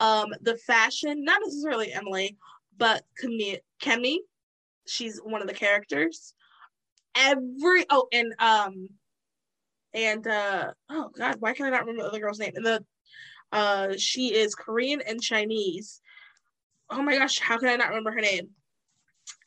Um, 0.00 0.28
the 0.42 0.56
fashion, 0.56 1.24
not 1.24 1.40
necessarily 1.44 1.92
Emily, 1.92 2.36
but 2.76 3.04
Kemi, 3.22 3.58
Kemi, 3.80 4.18
she's 4.86 5.18
one 5.18 5.40
of 5.40 5.48
the 5.48 5.54
characters. 5.54 6.34
Every 7.14 7.86
oh, 7.88 8.08
and 8.12 8.34
um, 8.38 8.88
and 9.94 10.26
uh, 10.26 10.72
oh 10.90 11.10
god, 11.16 11.36
why 11.38 11.54
can 11.54 11.66
I 11.66 11.70
not 11.70 11.80
remember 11.80 12.02
the 12.02 12.08
other 12.08 12.20
girl's 12.20 12.38
name? 12.38 12.52
And 12.54 12.66
the 12.66 12.84
uh, 13.52 13.94
she 13.96 14.34
is 14.34 14.54
Korean 14.54 15.00
and 15.00 15.22
Chinese. 15.22 16.02
Oh 16.90 17.00
my 17.00 17.16
gosh, 17.16 17.38
how 17.38 17.58
can 17.58 17.68
I 17.68 17.76
not 17.76 17.88
remember 17.88 18.12
her 18.12 18.20
name? 18.20 18.50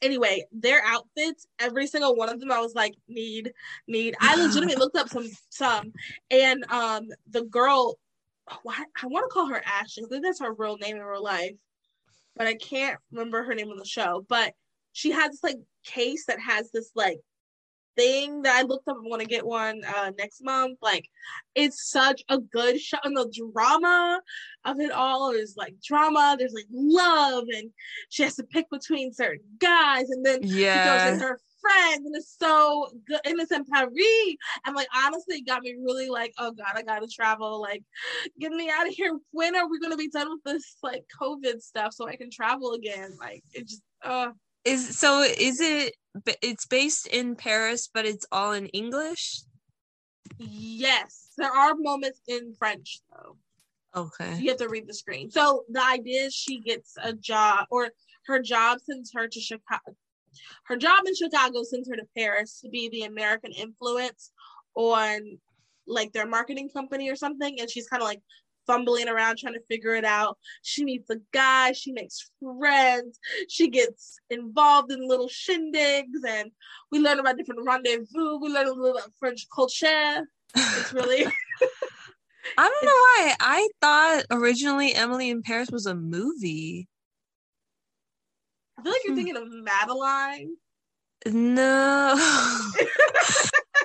Anyway, 0.01 0.45
their 0.51 0.81
outfits, 0.85 1.45
every 1.59 1.87
single 1.87 2.15
one 2.15 2.29
of 2.29 2.39
them, 2.39 2.51
I 2.51 2.59
was 2.59 2.73
like, 2.73 2.93
need, 3.07 3.51
need. 3.87 4.15
I 4.21 4.35
legitimately 4.35 4.75
looked 4.75 4.95
up 4.95 5.09
some, 5.09 5.27
some, 5.49 5.91
and 6.31 6.63
um, 6.71 7.07
the 7.29 7.43
girl, 7.43 7.97
why 8.63 8.83
I 9.01 9.07
want 9.07 9.29
to 9.29 9.33
call 9.33 9.47
her 9.47 9.61
Ashley. 9.65 10.05
I 10.05 10.07
think 10.07 10.23
that's 10.23 10.39
her 10.39 10.53
real 10.53 10.77
name 10.77 10.95
in 10.95 11.03
real 11.03 11.23
life, 11.23 11.55
but 12.35 12.47
I 12.47 12.55
can't 12.55 12.97
remember 13.11 13.43
her 13.43 13.53
name 13.53 13.69
on 13.69 13.77
the 13.77 13.85
show. 13.85 14.25
But 14.27 14.53
she 14.93 15.11
has 15.11 15.31
this 15.31 15.43
like 15.43 15.57
case 15.83 16.25
that 16.25 16.39
has 16.39 16.71
this 16.71 16.91
like 16.95 17.19
thing 17.99 18.43
that 18.43 18.55
I 18.55 18.61
looked 18.61 18.87
up 18.87 18.97
want 19.01 19.21
to 19.21 19.27
get 19.27 19.45
one 19.45 19.81
uh 19.85 20.11
next 20.17 20.41
month. 20.43 20.77
Like 20.81 21.05
it's 21.55 21.89
such 21.89 22.23
a 22.29 22.37
good 22.39 22.79
show 22.79 22.97
and 23.03 23.15
the 23.17 23.29
drama 23.53 24.21
of 24.65 24.79
it 24.79 24.91
all 24.91 25.31
is 25.31 25.55
like 25.57 25.75
drama. 25.85 26.35
There's 26.37 26.53
like 26.53 26.67
love 26.71 27.45
and 27.49 27.71
she 28.09 28.23
has 28.23 28.35
to 28.37 28.43
pick 28.43 28.69
between 28.71 29.11
certain 29.13 29.43
guys 29.59 30.09
and 30.09 30.25
then 30.25 30.39
she 30.43 30.79
goes 30.79 31.03
Yeah. 31.03 31.11
with 31.11 31.21
her 31.21 31.39
friends 31.61 32.05
and 32.05 32.15
it's 32.15 32.35
so 32.39 32.89
good 33.05 33.19
and 33.25 33.39
it's 33.39 33.51
in 33.51 33.65
Paris. 33.65 33.91
And 34.65 34.75
like 34.75 34.87
honestly 34.95 35.37
it 35.37 35.45
got 35.47 35.61
me 35.63 35.75
really 35.83 36.09
like, 36.09 36.33
oh 36.37 36.51
god, 36.51 36.71
I 36.75 36.83
gotta 36.83 37.07
travel. 37.07 37.59
Like 37.61 37.83
get 38.39 38.51
me 38.51 38.69
out 38.69 38.87
of 38.87 38.93
here. 38.93 39.17
When 39.31 39.55
are 39.55 39.69
we 39.69 39.79
gonna 39.79 39.97
be 39.97 40.09
done 40.09 40.29
with 40.29 40.43
this 40.45 40.77
like 40.83 41.03
COVID 41.21 41.61
stuff 41.61 41.93
so 41.93 42.07
I 42.07 42.15
can 42.15 42.31
travel 42.31 42.73
again? 42.73 43.17
Like 43.19 43.43
it 43.53 43.67
just 43.67 43.83
uh 44.03 44.29
Is 44.63 44.97
so 44.97 45.21
is 45.23 45.59
it 45.59 45.95
it's 46.41 46.65
based 46.65 47.07
in 47.07 47.35
Paris 47.35 47.89
but 47.93 48.05
it's 48.05 48.25
all 48.31 48.51
in 48.51 48.67
English? 48.67 49.41
yes. 50.37 51.29
There 51.37 51.51
are 51.51 51.73
moments 51.75 52.21
in 52.27 52.53
French 52.57 53.01
though. 53.11 53.37
Okay. 53.95 54.37
you 54.37 54.49
have 54.49 54.59
to 54.59 54.69
read 54.69 54.87
the 54.87 54.93
screen. 54.93 55.31
So 55.31 55.63
the 55.69 55.83
idea 55.83 56.23
is 56.25 56.33
she 56.33 56.59
gets 56.59 56.95
a 57.01 57.13
job, 57.13 57.65
or 57.71 57.89
her 58.27 58.39
job 58.39 58.79
sends 58.81 59.11
her 59.15 59.27
to 59.27 59.39
Chicago. 59.39 59.95
Her 60.65 60.77
job 60.77 60.99
in 61.07 61.15
Chicago 61.15 61.63
sends 61.63 61.89
her 61.89 61.95
to 61.95 62.07
Paris 62.15 62.59
to 62.61 62.69
be 62.69 62.89
the 62.89 63.03
American 63.03 63.51
influence 63.51 64.31
on 64.75 65.39
like 65.87 66.13
their 66.13 66.27
marketing 66.27 66.69
company 66.69 67.09
or 67.09 67.15
something. 67.15 67.59
And 67.59 67.69
she's 67.69 67.87
kind 67.87 68.03
of 68.03 68.07
like 68.07 68.21
fumbling 68.69 69.09
around 69.09 69.39
trying 69.39 69.55
to 69.55 69.63
figure 69.67 69.95
it 69.95 70.05
out. 70.05 70.37
She 70.61 70.85
meets 70.85 71.09
a 71.09 71.17
guy, 71.33 71.71
she 71.71 71.91
makes 71.91 72.29
friends, 72.39 73.19
she 73.47 73.67
gets 73.67 74.19
involved 74.29 74.91
in 74.91 75.07
little 75.07 75.27
shindigs, 75.27 76.23
and 76.27 76.51
we 76.91 76.99
learn 76.99 77.19
about 77.19 77.35
different 77.35 77.65
rendezvous. 77.65 78.37
We 78.39 78.49
learn 78.49 78.67
a 78.67 78.71
little 78.71 78.95
about 78.97 79.11
French 79.19 79.47
culture. 79.53 80.27
It's 80.55 80.93
really 80.93 81.25
I 82.57 82.63
don't 82.63 82.85
know 82.85 82.91
why. 82.91 83.35
I 83.39 83.67
thought 83.81 84.25
originally 84.31 84.93
Emily 84.93 85.29
in 85.29 85.41
Paris 85.41 85.69
was 85.71 85.85
a 85.87 85.95
movie. 85.95 86.87
I 88.77 88.83
feel 88.83 88.91
like 88.91 89.01
you're 89.03 89.13
Hmm. 89.13 89.17
thinking 89.17 89.37
of 89.37 89.43
Madeline. 89.49 90.55
No. 91.25 92.13
I 92.17 92.71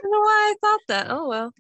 don't 0.03 0.11
know 0.13 0.21
why 0.21 0.53
I 0.53 0.55
thought 0.61 0.81
that. 0.89 1.07
Oh 1.11 1.27
well. 1.29 1.53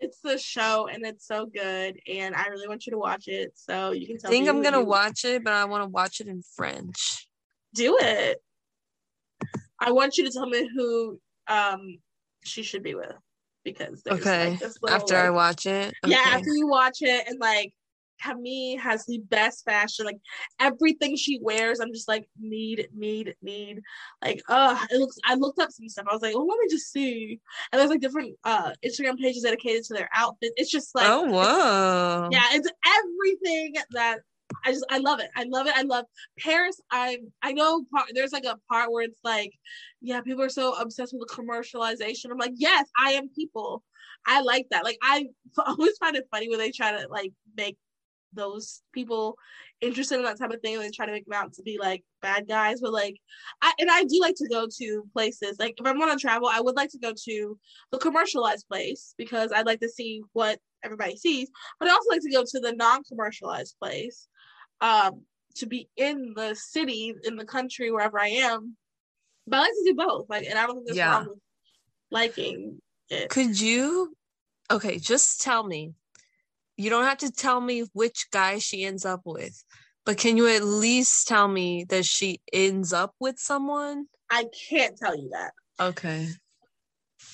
It's 0.00 0.20
the 0.20 0.38
show 0.38 0.86
and 0.86 1.04
it's 1.04 1.26
so 1.26 1.46
good, 1.46 1.98
and 2.08 2.34
I 2.34 2.46
really 2.46 2.68
want 2.68 2.86
you 2.86 2.92
to 2.92 2.98
watch 2.98 3.26
it. 3.26 3.52
So 3.56 3.90
you 3.92 4.06
can 4.06 4.16
I 4.16 4.18
tell. 4.20 4.30
think 4.30 4.44
me 4.44 4.50
I'm 4.50 4.62
gonna 4.62 4.84
watch 4.84 5.24
it, 5.24 5.42
but 5.44 5.52
I 5.54 5.64
want 5.64 5.82
to 5.84 5.88
watch 5.88 6.20
it 6.20 6.28
in 6.28 6.42
French. 6.54 7.28
do 7.74 7.96
it. 8.00 8.38
I 9.80 9.92
want 9.92 10.16
you 10.18 10.24
to 10.24 10.30
tell 10.30 10.46
me 10.48 10.68
who 10.74 11.20
um 11.48 11.98
she 12.44 12.62
should 12.62 12.82
be 12.82 12.94
with 12.94 13.12
because 13.64 14.02
Okay. 14.08 14.50
like 14.50 14.60
this 14.60 14.78
little, 14.82 14.96
After 14.96 15.16
I 15.16 15.30
watch 15.30 15.66
it. 15.66 15.94
yeah 16.06 16.22
after 16.26 16.50
you 16.50 16.66
watch 16.68 16.98
it 17.00 17.26
and 17.28 17.38
like 17.40 17.72
Camille 18.22 18.78
has 18.78 19.04
the 19.06 19.18
best 19.18 19.64
fashion. 19.64 20.06
Like 20.06 20.20
everything 20.60 21.16
she 21.16 21.38
wears 21.42 21.80
I'm 21.80 21.92
just 21.92 22.08
like 22.08 22.28
need 22.38 22.88
need 22.94 23.34
need. 23.42 23.80
Like 24.22 24.42
uh 24.48 24.78
it 24.90 24.98
looks 24.98 25.16
I 25.24 25.34
looked 25.34 25.58
up 25.58 25.70
some 25.70 25.88
stuff. 25.88 26.06
I 26.08 26.14
was 26.14 26.22
like 26.22 26.34
oh 26.34 26.44
let 26.44 26.58
me 26.58 26.66
just 26.70 26.92
see. 26.92 27.40
And 27.72 27.78
there's 27.78 27.90
like 27.90 28.00
different 28.00 28.36
uh 28.44 28.72
Instagram 28.84 29.18
pages 29.18 29.42
dedicated 29.42 29.84
to 29.84 29.94
their 29.94 30.08
outfits. 30.14 30.54
It's 30.56 30.70
just 30.70 30.94
like 30.94 31.06
oh 31.08 31.24
whoa. 31.24 32.28
yeah 32.30 32.44
it's 32.52 32.68
everything 32.98 33.74
that 33.90 34.18
i 34.64 34.72
just 34.72 34.86
i 34.90 34.98
love 34.98 35.20
it. 35.20 35.30
I 35.36 35.44
love 35.44 35.66
it. 35.66 35.74
I 35.76 35.82
love 35.82 36.04
paris. 36.38 36.80
I 36.90 37.18
i 37.42 37.52
know 37.52 37.84
part, 37.92 38.06
there's 38.14 38.32
like 38.32 38.44
a 38.44 38.58
part 38.70 38.90
where 38.90 39.04
it's 39.04 39.18
like 39.22 39.52
yeah 40.00 40.20
people 40.20 40.42
are 40.42 40.48
so 40.48 40.74
obsessed 40.74 41.14
with 41.16 41.28
the 41.28 41.34
commercialization. 41.34 42.30
I'm 42.30 42.38
like 42.38 42.54
yes 42.56 42.88
i 42.98 43.12
am 43.12 43.28
people. 43.28 43.82
I 44.26 44.40
like 44.42 44.66
that. 44.70 44.84
Like 44.84 44.98
i 45.02 45.26
always 45.66 45.96
find 45.98 46.16
it 46.16 46.28
funny 46.30 46.48
when 46.48 46.58
they 46.58 46.70
try 46.70 46.92
to 46.92 47.08
like 47.08 47.32
make 47.56 47.76
those 48.38 48.82
people 48.92 49.36
interested 49.80 50.16
in 50.16 50.24
that 50.24 50.38
type 50.38 50.50
of 50.50 50.60
thing 50.62 50.74
and 50.76 50.84
they 50.84 50.90
try 50.90 51.06
to 51.06 51.12
make 51.12 51.26
them 51.26 51.34
out 51.34 51.52
to 51.52 51.62
be 51.62 51.78
like 51.78 52.02
bad 52.22 52.48
guys 52.48 52.80
but 52.80 52.92
like 52.92 53.16
i 53.62 53.72
and 53.78 53.90
i 53.90 54.02
do 54.04 54.18
like 54.20 54.34
to 54.34 54.48
go 54.48 54.66
to 54.66 55.04
places 55.12 55.56
like 55.58 55.74
if 55.78 55.86
i'm 55.86 56.00
on 56.00 56.08
to 56.08 56.16
travel 56.16 56.48
i 56.52 56.60
would 56.60 56.74
like 56.76 56.90
to 56.90 56.98
go 56.98 57.12
to 57.12 57.58
the 57.92 57.98
commercialized 57.98 58.66
place 58.68 59.14
because 59.18 59.52
i'd 59.52 59.66
like 59.66 59.80
to 59.80 59.88
see 59.88 60.22
what 60.32 60.58
everybody 60.82 61.16
sees 61.16 61.50
but 61.78 61.88
I 61.88 61.92
also 61.92 62.10
like 62.10 62.22
to 62.22 62.30
go 62.30 62.44
to 62.44 62.60
the 62.60 62.72
non-commercialized 62.72 63.76
place, 63.80 64.28
um, 64.80 65.22
to 65.56 65.66
be 65.66 65.88
in 65.96 66.34
the 66.36 66.54
city, 66.54 67.14
in 67.24 67.36
the 67.36 67.44
country, 67.44 67.90
wherever 67.90 68.20
I 68.20 68.28
am. 68.28 68.76
But 69.46 69.56
I 69.56 69.60
like 69.60 69.72
to 69.72 69.84
do 69.86 69.94
both. 69.94 70.26
Like, 70.28 70.46
and 70.46 70.58
I 70.58 70.66
don't 70.66 70.76
think 70.76 70.86
there's 70.86 70.98
Yeah. 70.98 71.10
wrong 71.10 71.28
with 71.28 71.38
liking 72.10 72.80
it. 73.08 73.30
Could 73.30 73.60
you 73.60 74.14
okay, 74.70 74.98
just 74.98 75.40
tell 75.40 75.62
me. 75.62 75.94
You 76.78 76.88
don't 76.88 77.04
have 77.04 77.18
to 77.18 77.30
tell 77.30 77.60
me 77.60 77.84
which 77.92 78.28
guy 78.30 78.58
she 78.58 78.84
ends 78.84 79.04
up 79.04 79.22
with, 79.24 79.62
but 80.06 80.16
can 80.16 80.36
you 80.36 80.48
at 80.48 80.64
least 80.64 81.28
tell 81.28 81.48
me 81.48 81.84
that 81.90 82.06
she 82.06 82.40
ends 82.52 82.92
up 82.92 83.14
with 83.20 83.38
someone? 83.38 84.06
I 84.30 84.46
can't 84.70 84.96
tell 84.96 85.14
you 85.14 85.30
that. 85.32 85.52
Okay. 85.80 86.28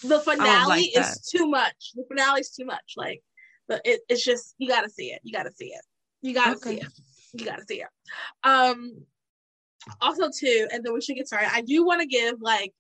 The 0.02 0.18
finale 0.18 0.66
like 0.66 0.86
is 0.86 0.94
that. 0.94 1.18
too 1.30 1.46
much. 1.46 1.92
The 1.94 2.04
finale 2.08 2.40
is 2.40 2.50
too 2.50 2.64
much. 2.64 2.94
Like, 2.96 3.22
the, 3.68 3.80
it, 3.84 4.00
it's 4.08 4.24
just 4.24 4.54
you 4.58 4.68
got 4.68 4.80
to 4.80 4.90
see 4.90 5.12
it. 5.12 5.20
You 5.22 5.32
got 5.32 5.44
to 5.44 5.52
see 5.52 5.66
it. 5.66 5.82
You 6.22 6.34
got 6.34 6.54
to 6.54 6.58
see 6.58 6.80
it. 6.80 6.86
You 7.34 7.44
got 7.44 7.58
to 7.58 7.64
see 7.64 7.82
it. 7.82 7.88
Um, 8.42 9.04
also 10.00 10.30
too, 10.30 10.66
and 10.72 10.82
then 10.82 10.94
we 10.94 11.00
should 11.00 11.16
get 11.16 11.26
started. 11.26 11.50
I 11.52 11.60
do 11.60 11.84
want 11.84 12.00
to 12.00 12.06
give 12.06 12.40
like, 12.40 12.72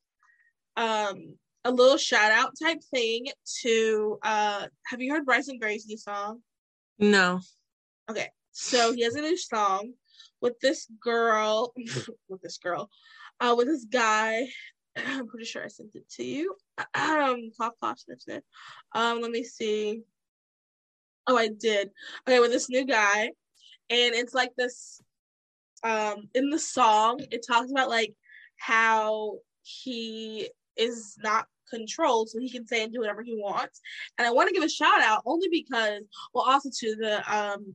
um, 0.76 1.36
a 1.64 1.70
little 1.70 1.96
shout 1.96 2.30
out 2.30 2.52
type 2.62 2.82
thing 2.90 3.26
to 3.62 4.18
uh 4.22 4.66
have 4.86 5.00
you 5.00 5.12
heard 5.12 5.24
Bryson 5.24 5.58
Gray's 5.58 5.86
new 5.86 5.96
song? 5.96 6.40
No. 6.98 7.40
Okay, 8.10 8.28
so 8.52 8.92
he 8.92 9.02
has 9.02 9.14
a 9.14 9.20
new 9.20 9.36
song 9.36 9.92
with 10.40 10.58
this 10.60 10.86
girl, 11.00 11.72
with 12.28 12.42
this 12.42 12.58
girl, 12.58 12.90
uh, 13.40 13.54
with 13.56 13.66
this 13.66 13.84
guy. 13.84 14.46
I'm 14.96 15.26
pretty 15.26 15.46
sure 15.46 15.64
I 15.64 15.68
sent 15.68 15.94
it 15.94 16.08
to 16.10 16.24
you. 16.24 16.54
Um, 16.94 17.50
cough, 17.58 17.74
cough, 17.80 17.98
sniff, 17.98 18.20
sniff. 18.20 18.42
Um, 18.94 19.20
let 19.20 19.30
me 19.30 19.42
see. 19.42 20.02
Oh, 21.26 21.36
I 21.36 21.48
did. 21.48 21.90
Okay, 22.28 22.38
with 22.38 22.52
this 22.52 22.68
new 22.68 22.84
guy, 22.84 23.22
and 23.90 24.14
it's 24.14 24.34
like 24.34 24.52
this. 24.56 25.00
Um, 25.82 26.28
in 26.34 26.48
the 26.48 26.58
song, 26.58 27.20
it 27.30 27.44
talks 27.46 27.70
about 27.70 27.90
like 27.90 28.14
how 28.56 29.38
he 29.62 30.48
is 30.76 31.16
not 31.22 31.46
controlled, 31.68 32.30
so 32.30 32.38
he 32.38 32.50
can 32.50 32.66
say 32.66 32.82
and 32.82 32.92
do 32.92 33.00
whatever 33.00 33.22
he 33.22 33.34
wants. 33.34 33.80
And 34.18 34.26
I 34.26 34.30
want 34.32 34.48
to 34.48 34.54
give 34.54 34.64
a 34.64 34.68
shout 34.68 35.00
out 35.00 35.22
only 35.26 35.48
because, 35.50 36.02
well, 36.32 36.44
also 36.46 36.70
to 36.80 36.96
the 36.96 37.34
um 37.34 37.74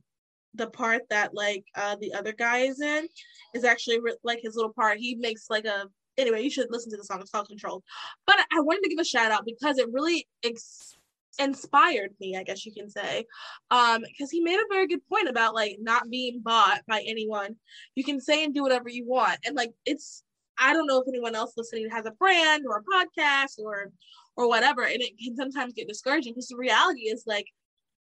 the 0.54 0.68
part 0.68 1.02
that 1.10 1.32
like 1.32 1.64
uh 1.76 1.96
the 2.00 2.12
other 2.12 2.32
guy 2.32 2.58
is 2.58 2.80
in 2.80 3.06
is 3.54 3.64
actually 3.64 3.98
like 4.24 4.40
his 4.42 4.56
little 4.56 4.72
part. 4.72 4.98
He 4.98 5.14
makes 5.14 5.48
like 5.48 5.64
a 5.64 5.86
anyway. 6.18 6.42
You 6.42 6.50
should 6.50 6.70
listen 6.70 6.90
to 6.90 6.96
the 6.96 7.04
song. 7.04 7.20
It's 7.20 7.30
called 7.30 7.48
Control. 7.48 7.82
But 8.26 8.36
I 8.52 8.60
wanted 8.60 8.82
to 8.82 8.90
give 8.90 8.98
a 8.98 9.04
shout 9.04 9.32
out 9.32 9.44
because 9.44 9.78
it 9.78 9.92
really 9.92 10.26
ex- 10.44 10.96
inspired 11.38 12.10
me. 12.20 12.36
I 12.36 12.42
guess 12.42 12.66
you 12.66 12.72
can 12.72 12.90
say, 12.90 13.24
um, 13.70 14.02
because 14.06 14.30
he 14.30 14.40
made 14.40 14.58
a 14.58 14.72
very 14.74 14.86
good 14.86 15.06
point 15.08 15.28
about 15.28 15.54
like 15.54 15.78
not 15.80 16.10
being 16.10 16.40
bought 16.40 16.80
by 16.86 17.02
anyone. 17.06 17.56
You 17.94 18.04
can 18.04 18.20
say 18.20 18.44
and 18.44 18.54
do 18.54 18.62
whatever 18.62 18.88
you 18.88 19.06
want, 19.06 19.38
and 19.44 19.56
like 19.56 19.72
it's. 19.84 20.22
I 20.60 20.72
don't 20.72 20.86
know 20.86 21.00
if 21.00 21.08
anyone 21.08 21.34
else 21.34 21.54
listening 21.56 21.88
has 21.90 22.06
a 22.06 22.10
brand 22.12 22.64
or 22.68 22.76
a 22.78 22.84
podcast 22.84 23.58
or 23.58 23.90
or 24.36 24.48
whatever, 24.48 24.82
and 24.84 25.00
it 25.02 25.12
can 25.22 25.34
sometimes 25.36 25.72
get 25.74 25.88
discouraging 25.88 26.32
because 26.34 26.48
the 26.48 26.56
reality 26.56 27.02
is 27.02 27.24
like 27.26 27.46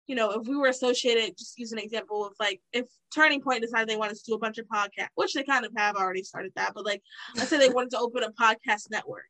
you 0.07 0.15
know, 0.15 0.31
if 0.31 0.47
we 0.47 0.55
were 0.55 0.67
associated, 0.67 1.37
just 1.37 1.59
use 1.59 1.73
an 1.73 1.79
example 1.79 2.25
of 2.25 2.31
like 2.39 2.61
if 2.71 2.85
Turning 3.13 3.41
Point 3.41 3.61
decided 3.61 3.89
they 3.89 3.97
wanted 3.97 4.15
to 4.15 4.23
do 4.25 4.35
a 4.35 4.39
bunch 4.39 4.57
of 4.57 4.65
podcasts, 4.67 5.09
which 5.15 5.33
they 5.33 5.43
kind 5.43 5.65
of 5.65 5.73
have 5.75 5.97
already 5.97 6.23
started 6.23 6.53
that, 6.55 6.71
but 6.73 6.85
like 6.85 7.01
let's 7.35 7.49
say 7.49 7.57
they 7.57 7.69
wanted 7.69 7.89
to 7.91 7.99
open 7.99 8.23
a 8.23 8.31
podcast 8.31 8.89
network 8.89 9.25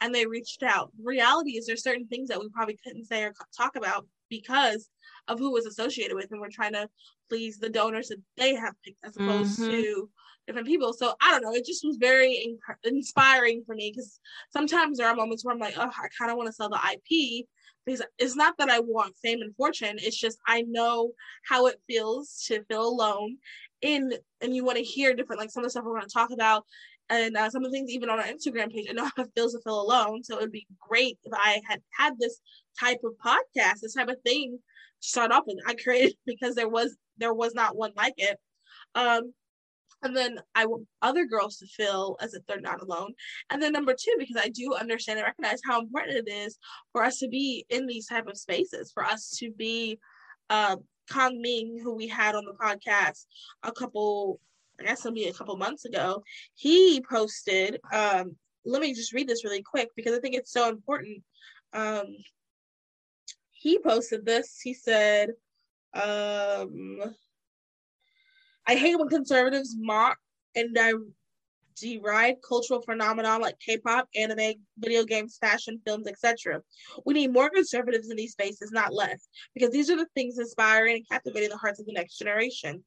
and 0.00 0.14
they 0.14 0.24
reached 0.24 0.62
out. 0.62 0.90
The 0.96 1.04
reality 1.04 1.58
is 1.58 1.66
there's 1.66 1.82
certain 1.82 2.06
things 2.06 2.30
that 2.30 2.40
we 2.40 2.48
probably 2.48 2.78
couldn't 2.82 3.04
say 3.04 3.24
or 3.24 3.34
talk 3.54 3.76
about 3.76 4.06
because 4.30 4.88
of 5.28 5.38
who 5.38 5.52
was 5.52 5.66
associated 5.66 6.14
with, 6.14 6.28
and 6.30 6.40
we're 6.40 6.48
trying 6.48 6.72
to 6.72 6.88
please 7.28 7.58
the 7.58 7.68
donors 7.68 8.08
that 8.08 8.22
they 8.38 8.54
have 8.54 8.74
picked 8.82 9.04
as 9.04 9.18
opposed 9.18 9.60
Mhm. 9.60 9.68
to 9.70 10.10
different 10.46 10.66
people. 10.66 10.92
So 10.92 11.14
I 11.20 11.30
don't 11.30 11.42
know. 11.42 11.54
It 11.54 11.66
just 11.66 11.84
was 11.84 11.96
very 11.96 12.32
in- 12.34 12.58
inspiring 12.84 13.62
for 13.66 13.74
me 13.74 13.92
because 13.94 14.20
sometimes 14.50 14.98
there 14.98 15.08
are 15.08 15.14
moments 15.14 15.44
where 15.44 15.54
I'm 15.54 15.60
like, 15.60 15.74
oh, 15.76 15.90
I 15.90 16.08
kind 16.18 16.30
of 16.30 16.36
want 16.36 16.48
to 16.48 16.52
sell 16.52 16.68
the 16.68 16.78
IP 16.92 17.46
because 17.84 18.02
it's 18.18 18.36
not 18.36 18.54
that 18.58 18.70
I 18.70 18.80
want 18.80 19.16
fame 19.22 19.40
and 19.42 19.54
fortune. 19.56 19.96
It's 19.98 20.18
just 20.18 20.38
I 20.46 20.62
know 20.62 21.12
how 21.44 21.66
it 21.66 21.80
feels 21.88 22.44
to 22.48 22.62
feel 22.64 22.86
alone. 22.86 23.38
In 23.80 24.12
and 24.40 24.54
you 24.54 24.64
want 24.64 24.78
to 24.78 24.84
hear 24.84 25.12
different, 25.12 25.40
like 25.40 25.50
some 25.50 25.64
of 25.64 25.66
the 25.66 25.70
stuff 25.70 25.84
we're 25.84 25.98
going 25.98 26.02
to 26.02 26.12
talk 26.12 26.30
about, 26.30 26.64
and 27.10 27.36
uh, 27.36 27.50
some 27.50 27.64
of 27.64 27.72
the 27.72 27.76
things 27.76 27.90
even 27.90 28.08
on 28.10 28.20
our 28.20 28.26
Instagram 28.26 28.72
page. 28.72 28.86
I 28.88 28.92
know 28.92 29.10
how 29.16 29.24
it 29.24 29.30
feels 29.34 29.54
to 29.54 29.60
feel 29.60 29.80
alone. 29.80 30.22
So 30.22 30.36
it 30.36 30.40
would 30.40 30.52
be 30.52 30.68
great 30.80 31.18
if 31.24 31.32
I 31.34 31.60
had 31.68 31.82
had 31.90 32.14
this 32.18 32.38
type 32.78 33.00
of 33.04 33.12
podcast, 33.24 33.80
this 33.80 33.94
type 33.94 34.08
of 34.08 34.20
thing 34.24 34.58
start 35.00 35.32
off 35.32 35.44
And 35.48 35.60
I 35.66 35.74
created 35.74 36.16
because 36.26 36.54
there 36.54 36.68
was 36.68 36.96
there 37.18 37.34
was 37.34 37.54
not 37.54 37.76
one 37.76 37.92
like 37.96 38.14
it. 38.16 38.38
Um, 38.94 39.32
and 40.02 40.16
then 40.16 40.38
I 40.54 40.66
want 40.66 40.86
other 41.00 41.26
girls 41.26 41.58
to 41.58 41.66
feel 41.66 42.16
as 42.20 42.34
if 42.34 42.44
they're 42.46 42.60
not 42.60 42.82
alone. 42.82 43.14
And 43.50 43.62
then 43.62 43.72
number 43.72 43.94
two, 43.98 44.14
because 44.18 44.36
I 44.36 44.48
do 44.48 44.74
understand 44.74 45.18
and 45.18 45.26
recognize 45.26 45.60
how 45.64 45.80
important 45.80 46.26
it 46.26 46.30
is 46.30 46.58
for 46.92 47.04
us 47.04 47.18
to 47.18 47.28
be 47.28 47.64
in 47.70 47.86
these 47.86 48.06
type 48.06 48.26
of 48.26 48.38
spaces, 48.38 48.90
for 48.92 49.04
us 49.04 49.36
to 49.38 49.50
be 49.52 49.98
uh, 50.50 50.76
Kong 51.10 51.40
Ming, 51.40 51.80
who 51.82 51.94
we 51.94 52.08
had 52.08 52.34
on 52.34 52.44
the 52.44 52.52
podcast 52.52 53.26
a 53.62 53.72
couple, 53.72 54.40
I 54.80 54.84
guess 54.84 55.00
it'll 55.00 55.14
be 55.14 55.28
a 55.28 55.32
couple 55.32 55.56
months 55.56 55.84
ago. 55.84 56.22
He 56.54 57.02
posted. 57.08 57.78
Um, 57.92 58.36
let 58.64 58.80
me 58.80 58.94
just 58.94 59.12
read 59.12 59.28
this 59.28 59.44
really 59.44 59.62
quick 59.62 59.88
because 59.96 60.16
I 60.16 60.20
think 60.20 60.34
it's 60.34 60.52
so 60.52 60.68
important. 60.68 61.22
Um, 61.72 62.06
he 63.50 63.78
posted 63.78 64.24
this. 64.24 64.60
He 64.62 64.74
said, 64.74 65.30
um, 65.94 67.14
I 68.72 68.74
hate 68.74 68.98
when 68.98 69.08
conservatives 69.08 69.76
mock 69.78 70.16
and 70.54 70.74
deride 71.78 72.36
cultural 72.48 72.80
phenomena 72.80 73.38
like 73.38 73.58
K-pop, 73.58 74.08
anime, 74.16 74.54
video 74.78 75.04
games, 75.04 75.36
fashion, 75.38 75.78
films, 75.84 76.06
etc. 76.06 76.62
We 77.04 77.12
need 77.12 77.34
more 77.34 77.50
conservatives 77.50 78.08
in 78.08 78.16
these 78.16 78.32
spaces, 78.32 78.72
not 78.72 78.94
less, 78.94 79.28
because 79.52 79.72
these 79.72 79.90
are 79.90 79.96
the 79.96 80.06
things 80.14 80.38
inspiring 80.38 80.96
and 80.96 81.06
captivating 81.06 81.50
the 81.50 81.58
hearts 81.58 81.80
of 81.80 81.86
the 81.86 81.92
next 81.92 82.16
generation. 82.16 82.82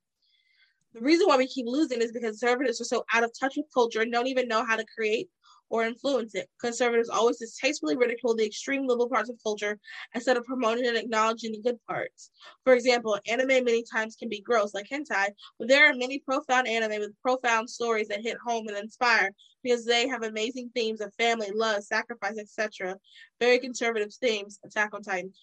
The 0.95 1.02
reason 1.02 1.28
why 1.28 1.38
we 1.38 1.45
keep 1.45 1.67
losing 1.67 2.02
is 2.02 2.12
because 2.12 2.39
conservatives 2.39 2.82
are 2.82 2.86
so 2.86 3.06
out 3.13 3.24
of 3.24 3.32
touch 3.39 3.54
with 3.56 3.67
culture 3.71 4.02
and 4.02 4.12
don't 4.12 4.26
even 4.26 4.48
know 4.48 4.65
how 4.65 4.78
to 4.78 4.86
create 4.98 5.30
or 5.69 5.84
influence 5.84 6.36
it. 6.36 6.49
Conservatives 6.60 7.10
always 7.10 7.39
distastefully 7.39 7.97
ridicule 7.97 8.36
the 8.36 8.45
extreme 8.45 8.88
liberal 8.88 9.10
parts 9.10 9.30
of 9.30 9.38
culture 9.43 9.80
instead 10.13 10.38
of 10.38 10.45
promoting 10.45 10.86
and 10.86 10.97
acknowledging 10.97 11.51
the 11.51 11.62
good 11.62 11.80
parts. 11.88 12.32
For 12.63 12.73
example, 12.73 13.17
anime 13.28 13.47
many 13.47 13.84
times 13.84 14.15
can 14.15 14.30
be 14.30 14.41
gross, 14.41 14.73
like 14.73 14.88
hentai, 14.89 15.30
but 15.58 15.67
there 15.67 15.89
are 15.89 15.93
many 15.93 16.19
profound 16.19 16.67
anime 16.67 16.99
with 17.01 17.21
profound 17.21 17.69
stories 17.69 18.08
that 18.10 18.21
hit 18.21 18.38
home 18.45 18.67
and 18.67 18.78
inspire 18.78 19.32
because 19.63 19.86
they 19.86 20.08
have 20.08 20.23
amazing 20.23 20.69
themes 20.75 21.01
of 21.01 21.13
family, 21.15 21.49
love, 21.54 21.84
sacrifice, 21.84 22.38
etc. 22.38 22.95
Very 23.39 23.60
conservative 23.60 24.13
themes. 24.13 24.60
Attack 24.63 24.93
on 24.93 25.01
Titan. 25.01 25.34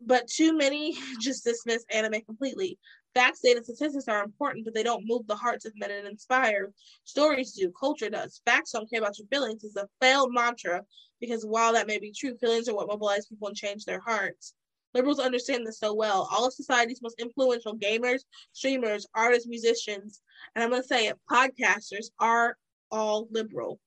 but 0.00 0.28
too 0.28 0.56
many 0.56 0.96
just 1.20 1.44
dismiss 1.44 1.84
anime 1.90 2.20
completely. 2.22 2.78
Facts, 3.16 3.40
data, 3.40 3.64
statistics 3.64 4.08
are 4.08 4.22
important, 4.22 4.66
but 4.66 4.74
they 4.74 4.82
don't 4.82 5.06
move 5.06 5.26
the 5.26 5.34
hearts 5.34 5.64
of 5.64 5.72
men 5.74 5.90
and 5.90 6.06
inspire. 6.06 6.70
Stories 7.04 7.52
do, 7.52 7.72
culture 7.80 8.10
does. 8.10 8.42
Facts 8.44 8.72
don't 8.72 8.90
care 8.90 9.00
about 9.00 9.16
your 9.18 9.26
feelings 9.28 9.64
is 9.64 9.74
a 9.76 9.88
failed 10.02 10.34
mantra 10.34 10.82
because 11.18 11.42
while 11.46 11.72
that 11.72 11.86
may 11.86 11.98
be 11.98 12.12
true, 12.12 12.36
feelings 12.36 12.68
are 12.68 12.74
what 12.74 12.88
mobilize 12.88 13.24
people 13.24 13.48
and 13.48 13.56
change 13.56 13.86
their 13.86 14.00
hearts. 14.00 14.52
Liberals 14.92 15.18
understand 15.18 15.66
this 15.66 15.78
so 15.78 15.94
well. 15.94 16.28
All 16.30 16.46
of 16.46 16.52
society's 16.52 17.00
most 17.00 17.18
influential 17.18 17.74
gamers, 17.74 18.20
streamers, 18.52 19.06
artists, 19.14 19.48
musicians, 19.48 20.20
and 20.54 20.62
I'm 20.62 20.68
going 20.68 20.82
to 20.82 20.86
say 20.86 21.06
it, 21.06 21.18
podcasters 21.30 22.10
are 22.20 22.58
all 22.90 23.28
liberal. 23.30 23.80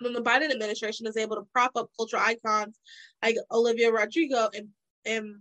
When 0.00 0.12
the 0.12 0.22
Biden 0.22 0.50
administration 0.50 1.06
is 1.06 1.16
able 1.16 1.36
to 1.36 1.46
prop 1.52 1.70
up 1.76 1.88
cultural 1.96 2.24
icons 2.24 2.80
like 3.22 3.36
Olivia 3.52 3.92
Rodrigo 3.92 4.48
and, 4.52 4.70
and 5.06 5.36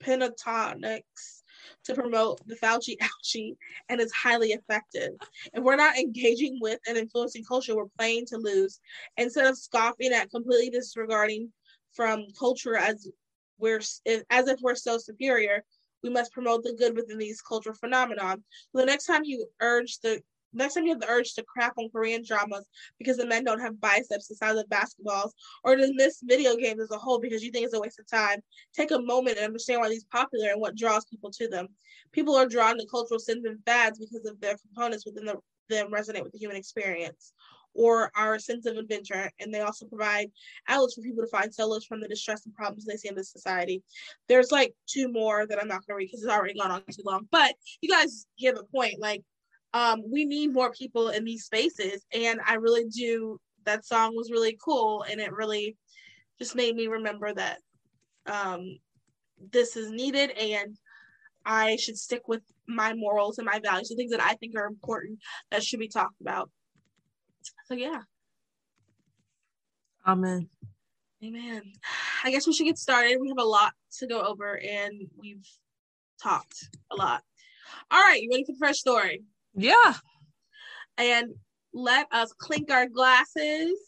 Pentatonix 0.00 1.02
to 1.84 1.94
promote 1.94 2.46
the 2.46 2.56
Fauci 2.56 2.96
ouchie 3.24 3.56
and 3.88 4.00
is 4.00 4.12
highly 4.12 4.52
effective. 4.52 5.12
If 5.52 5.62
we're 5.62 5.76
not 5.76 5.98
engaging 5.98 6.58
with 6.60 6.80
and 6.86 6.96
influencing 6.96 7.44
culture, 7.44 7.76
we're 7.76 7.86
playing 7.98 8.26
to 8.26 8.38
lose. 8.38 8.80
Instead 9.16 9.46
of 9.46 9.58
scoffing 9.58 10.12
at 10.12 10.30
completely 10.30 10.70
disregarding 10.70 11.52
from 11.92 12.26
culture 12.38 12.76
as 12.76 13.08
we're 13.58 13.78
as 13.78 14.48
if 14.48 14.60
we're 14.60 14.74
so 14.74 14.98
superior, 14.98 15.64
we 16.02 16.10
must 16.10 16.32
promote 16.32 16.62
the 16.62 16.74
good 16.74 16.94
within 16.96 17.18
these 17.18 17.40
cultural 17.40 17.74
phenomena. 17.74 18.36
So 18.72 18.80
the 18.80 18.86
next 18.86 19.06
time 19.06 19.24
you 19.24 19.46
urge 19.60 19.98
the 20.00 20.20
next 20.54 20.74
time 20.74 20.84
you 20.84 20.92
have 20.92 21.00
the 21.00 21.08
urge 21.08 21.34
to 21.34 21.44
crap 21.44 21.74
on 21.78 21.88
Korean 21.90 22.22
dramas 22.24 22.66
because 22.98 23.16
the 23.16 23.26
men 23.26 23.44
don't 23.44 23.60
have 23.60 23.80
biceps 23.80 24.28
the 24.28 24.34
size 24.34 24.56
of 24.56 24.66
basketballs, 24.68 25.30
or 25.62 25.76
to 25.76 25.92
miss 25.94 26.20
video 26.22 26.56
games 26.56 26.80
as 26.80 26.90
a 26.90 26.98
whole 26.98 27.18
because 27.18 27.42
you 27.42 27.50
think 27.50 27.64
it's 27.64 27.74
a 27.74 27.80
waste 27.80 28.00
of 28.00 28.10
time, 28.10 28.40
take 28.74 28.90
a 28.90 28.98
moment 28.98 29.36
and 29.36 29.46
understand 29.46 29.80
why 29.80 29.88
these 29.88 30.04
are 30.04 30.18
popular 30.18 30.50
and 30.50 30.60
what 30.60 30.76
draws 30.76 31.04
people 31.06 31.30
to 31.30 31.48
them. 31.48 31.68
People 32.12 32.36
are 32.36 32.46
drawn 32.46 32.78
to 32.78 32.86
cultural 32.86 33.18
sins 33.18 33.44
and 33.44 33.58
fads 33.64 33.98
because 33.98 34.26
of 34.26 34.40
their 34.40 34.56
components 34.58 35.04
within 35.04 35.24
the, 35.24 35.36
them 35.68 35.90
resonate 35.90 36.22
with 36.22 36.32
the 36.32 36.38
human 36.38 36.56
experience 36.56 37.32
or 37.74 38.10
our 38.16 38.38
sense 38.38 38.66
of 38.66 38.76
adventure. 38.76 39.30
And 39.40 39.52
they 39.52 39.60
also 39.60 39.86
provide 39.86 40.30
outlets 40.68 40.94
for 40.94 41.02
people 41.02 41.24
to 41.24 41.30
find 41.30 41.52
solace 41.52 41.84
from 41.84 42.00
the 42.00 42.08
distress 42.08 42.46
and 42.46 42.54
problems 42.54 42.84
they 42.84 42.96
see 42.96 43.08
in 43.08 43.14
this 43.14 43.32
society. 43.32 43.82
There's 44.28 44.52
like 44.52 44.74
two 44.86 45.10
more 45.10 45.46
that 45.46 45.60
I'm 45.60 45.68
not 45.68 45.84
going 45.86 45.94
to 45.94 45.96
read 45.96 46.06
because 46.06 46.22
it's 46.22 46.32
already 46.32 46.54
gone 46.54 46.70
on 46.70 46.82
too 46.90 47.02
long. 47.04 47.26
But 47.30 47.54
you 47.80 47.88
guys 47.88 48.26
get 48.38 48.54
the 48.54 48.64
point. 48.64 49.00
Like, 49.00 49.22
um, 49.74 50.04
we 50.08 50.24
need 50.24 50.52
more 50.52 50.70
people 50.70 51.08
in 51.08 51.24
these 51.24 51.44
spaces. 51.44 52.06
And 52.14 52.40
I 52.46 52.54
really 52.54 52.84
do. 52.88 53.38
That 53.64 53.84
song 53.84 54.14
was 54.14 54.30
really 54.30 54.56
cool. 54.64 55.04
And 55.10 55.20
it 55.20 55.32
really 55.32 55.76
just 56.38 56.54
made 56.54 56.76
me 56.76 56.86
remember 56.86 57.34
that 57.34 57.58
um, 58.26 58.78
this 59.50 59.76
is 59.76 59.90
needed. 59.90 60.30
And 60.30 60.78
I 61.44 61.76
should 61.76 61.98
stick 61.98 62.28
with 62.28 62.42
my 62.68 62.94
morals 62.94 63.38
and 63.38 63.46
my 63.46 63.58
values, 63.58 63.88
the 63.88 63.96
things 63.96 64.12
that 64.12 64.22
I 64.22 64.34
think 64.34 64.56
are 64.56 64.66
important 64.66 65.18
that 65.50 65.64
should 65.64 65.80
be 65.80 65.88
talked 65.88 66.20
about. 66.20 66.50
So 67.66 67.74
yeah. 67.74 68.02
Amen. 70.06 70.48
Amen. 71.22 71.62
I 72.22 72.30
guess 72.30 72.46
we 72.46 72.52
should 72.52 72.64
get 72.66 72.78
started. 72.78 73.18
We 73.20 73.28
have 73.28 73.38
a 73.38 73.44
lot 73.44 73.72
to 73.98 74.06
go 74.06 74.20
over 74.20 74.58
and 74.58 75.08
we've 75.18 75.46
talked 76.22 76.68
a 76.92 76.96
lot. 76.96 77.22
All 77.90 78.00
right, 78.00 78.22
you 78.22 78.30
ready 78.30 78.44
for 78.44 78.52
the 78.52 78.58
first 78.58 78.80
story? 78.80 79.24
Yeah. 79.54 79.94
And 80.98 81.34
let 81.72 82.06
us 82.12 82.32
clink 82.32 82.70
our 82.70 82.86
glasses. 82.88 83.78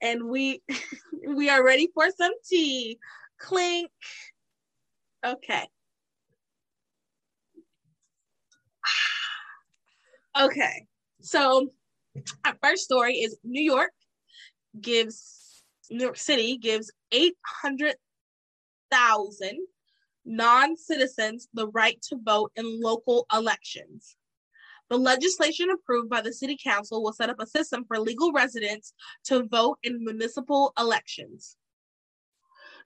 And 0.00 0.28
we 0.28 0.62
we 1.28 1.48
are 1.48 1.64
ready 1.64 1.88
for 1.94 2.10
some 2.10 2.32
tea. 2.48 2.98
Clink. 3.38 3.90
Okay. 5.24 5.66
Okay. 10.34 10.86
So 11.20 11.68
our 12.44 12.54
first 12.62 12.84
story 12.84 13.14
is 13.16 13.36
New 13.44 13.62
York 13.62 13.92
gives 14.80 15.62
New 15.90 16.04
York 16.04 16.16
City 16.16 16.56
gives 16.56 16.90
800,000 17.12 19.58
non-citizens 20.24 21.48
the 21.54 21.68
right 21.68 22.00
to 22.02 22.18
vote 22.22 22.52
in 22.56 22.80
local 22.80 23.26
elections. 23.32 24.16
The 24.90 24.98
legislation 24.98 25.70
approved 25.70 26.10
by 26.10 26.20
the 26.20 26.32
City 26.32 26.56
Council 26.62 27.02
will 27.02 27.12
set 27.12 27.30
up 27.30 27.40
a 27.40 27.46
system 27.46 27.84
for 27.86 27.98
legal 27.98 28.32
residents 28.32 28.92
to 29.24 29.44
vote 29.44 29.78
in 29.82 30.04
municipal 30.04 30.72
elections. 30.78 31.56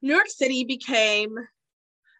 New 0.03 0.14
York 0.14 0.29
City 0.29 0.64
became 0.64 1.35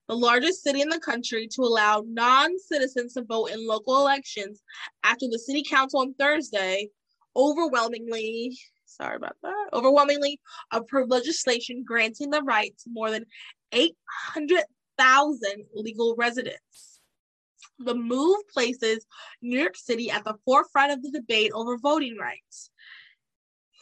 the 0.09 0.17
largest 0.17 0.63
city 0.63 0.81
in 0.81 0.89
the 0.89 1.01
country 1.01 1.49
to 1.49 1.63
allow 1.63 2.03
non 2.07 2.59
citizens 2.59 3.15
to 3.15 3.23
vote 3.23 3.47
in 3.47 3.67
local 3.67 4.01
elections 4.01 4.63
after 5.05 5.27
the 5.29 5.39
City 5.39 5.63
Council 5.63 6.01
on 6.01 6.15
Thursday 6.15 6.89
overwhelmingly 7.35 8.57
sorry 8.87 9.17
about 9.17 9.37
that 9.43 9.69
overwhelmingly 9.73 10.41
approved 10.73 11.11
legislation 11.11 11.85
granting 11.87 12.31
the 12.31 12.41
right 12.43 12.73
to 12.79 12.89
more 12.91 13.11
than 13.11 13.27
800,000 14.99 15.65
legal 15.75 16.15
residents. 16.17 17.01
The 17.79 17.95
move 17.95 18.39
places 18.53 19.07
New 19.43 19.59
York 19.59 19.77
City 19.77 20.11
at 20.11 20.25
the 20.25 20.37
forefront 20.45 20.93
of 20.93 21.03
the 21.03 21.11
debate 21.11 21.53
over 21.53 21.77
voting 21.77 22.17
rights, 22.17 22.71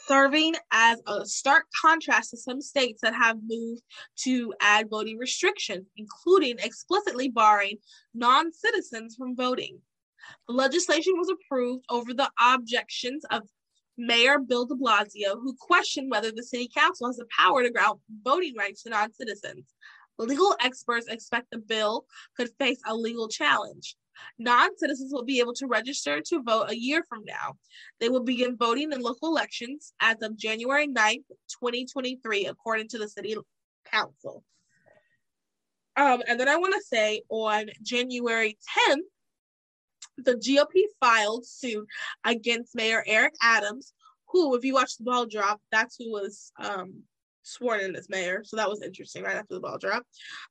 serving 0.09 0.55
as 0.73 1.01
a 1.07 1.25
stark 1.25 1.65
contrast 1.81 2.31
to 2.31 2.37
some 2.37 2.61
states 2.61 3.01
that 3.03 3.15
have 3.15 3.39
moved 3.45 3.83
to 4.25 4.53
add 4.61 4.91
voting 4.91 5.17
restrictions, 5.17 5.87
including 5.97 6.59
explicitly 6.59 7.29
barring 7.29 7.77
non 8.15 8.53
citizens 8.53 9.15
from 9.15 9.37
voting. 9.37 9.79
The 10.49 10.55
legislation 10.55 11.15
was 11.17 11.31
approved 11.31 11.85
over 11.89 12.15
the 12.15 12.31
objections 12.41 13.25
of 13.31 13.43
Mayor 13.97 14.41
Bill 14.41 14.67
de 14.67 14.75
Blasio, 14.75 15.35
who 15.35 15.55
questioned 15.55 16.11
whether 16.11 16.33
the 16.33 16.43
city 16.43 16.69
council 16.75 17.07
has 17.07 17.17
the 17.17 17.27
power 17.39 17.63
to 17.63 17.71
grant 17.71 18.01
voting 18.25 18.55
rights 18.57 18.83
to 18.83 18.91
non 18.91 19.13
citizens. 19.13 19.73
Legal 20.19 20.55
experts 20.61 21.07
expect 21.09 21.49
the 21.51 21.59
bill 21.59 22.07
could 22.37 22.51
face 22.59 22.81
a 22.87 22.95
legal 22.95 23.29
challenge. 23.29 23.97
Non 24.39 24.77
citizens 24.77 25.13
will 25.13 25.25
be 25.25 25.41
able 25.41 25.55
to 25.55 25.67
register 25.67 26.21
to 26.21 26.43
vote 26.43 26.71
a 26.71 26.77
year 26.77 27.05
from 27.09 27.25
now. 27.25 27.57
They 28.01 28.09
will 28.09 28.23
begin 28.23 28.57
voting 28.57 28.93
in 28.93 29.01
local 29.01 29.29
elections 29.29 29.93
as 30.01 30.17
of 30.23 30.37
January 30.37 30.87
9th, 30.87 31.25
2023, 31.61 32.47
according 32.47 32.89
to 32.89 32.99
the 32.99 33.09
city 33.09 33.35
council. 33.91 34.45
Um, 35.97 36.23
and 36.27 36.39
then 36.39 36.49
I 36.49 36.57
want 36.57 36.75
to 36.75 36.83
say 36.83 37.23
on 37.29 37.67
January 37.83 38.57
10th, 38.89 38.99
the 40.19 40.35
GOP 40.35 40.83
filed 41.01 41.47
suit 41.47 41.87
against 42.25 42.75
Mayor 42.75 43.03
Eric 43.07 43.35
Adams, 43.43 43.93
who, 44.29 44.55
if 44.55 44.65
you 44.65 44.75
watch 44.75 44.97
the 44.97 45.05
ball 45.05 45.27
drop, 45.27 45.61
that's 45.71 45.97
who 45.97 46.11
was 46.11 46.53
um, 46.59 47.03
sworn 47.45 47.81
in 47.81 47.95
as 47.95 48.09
mayor. 48.09 48.43
So 48.45 48.57
that 48.57 48.69
was 48.69 48.83
interesting 48.83 49.23
right 49.23 49.37
after 49.37 49.55
the 49.55 49.61
ball 49.61 49.79
drop. 49.79 50.05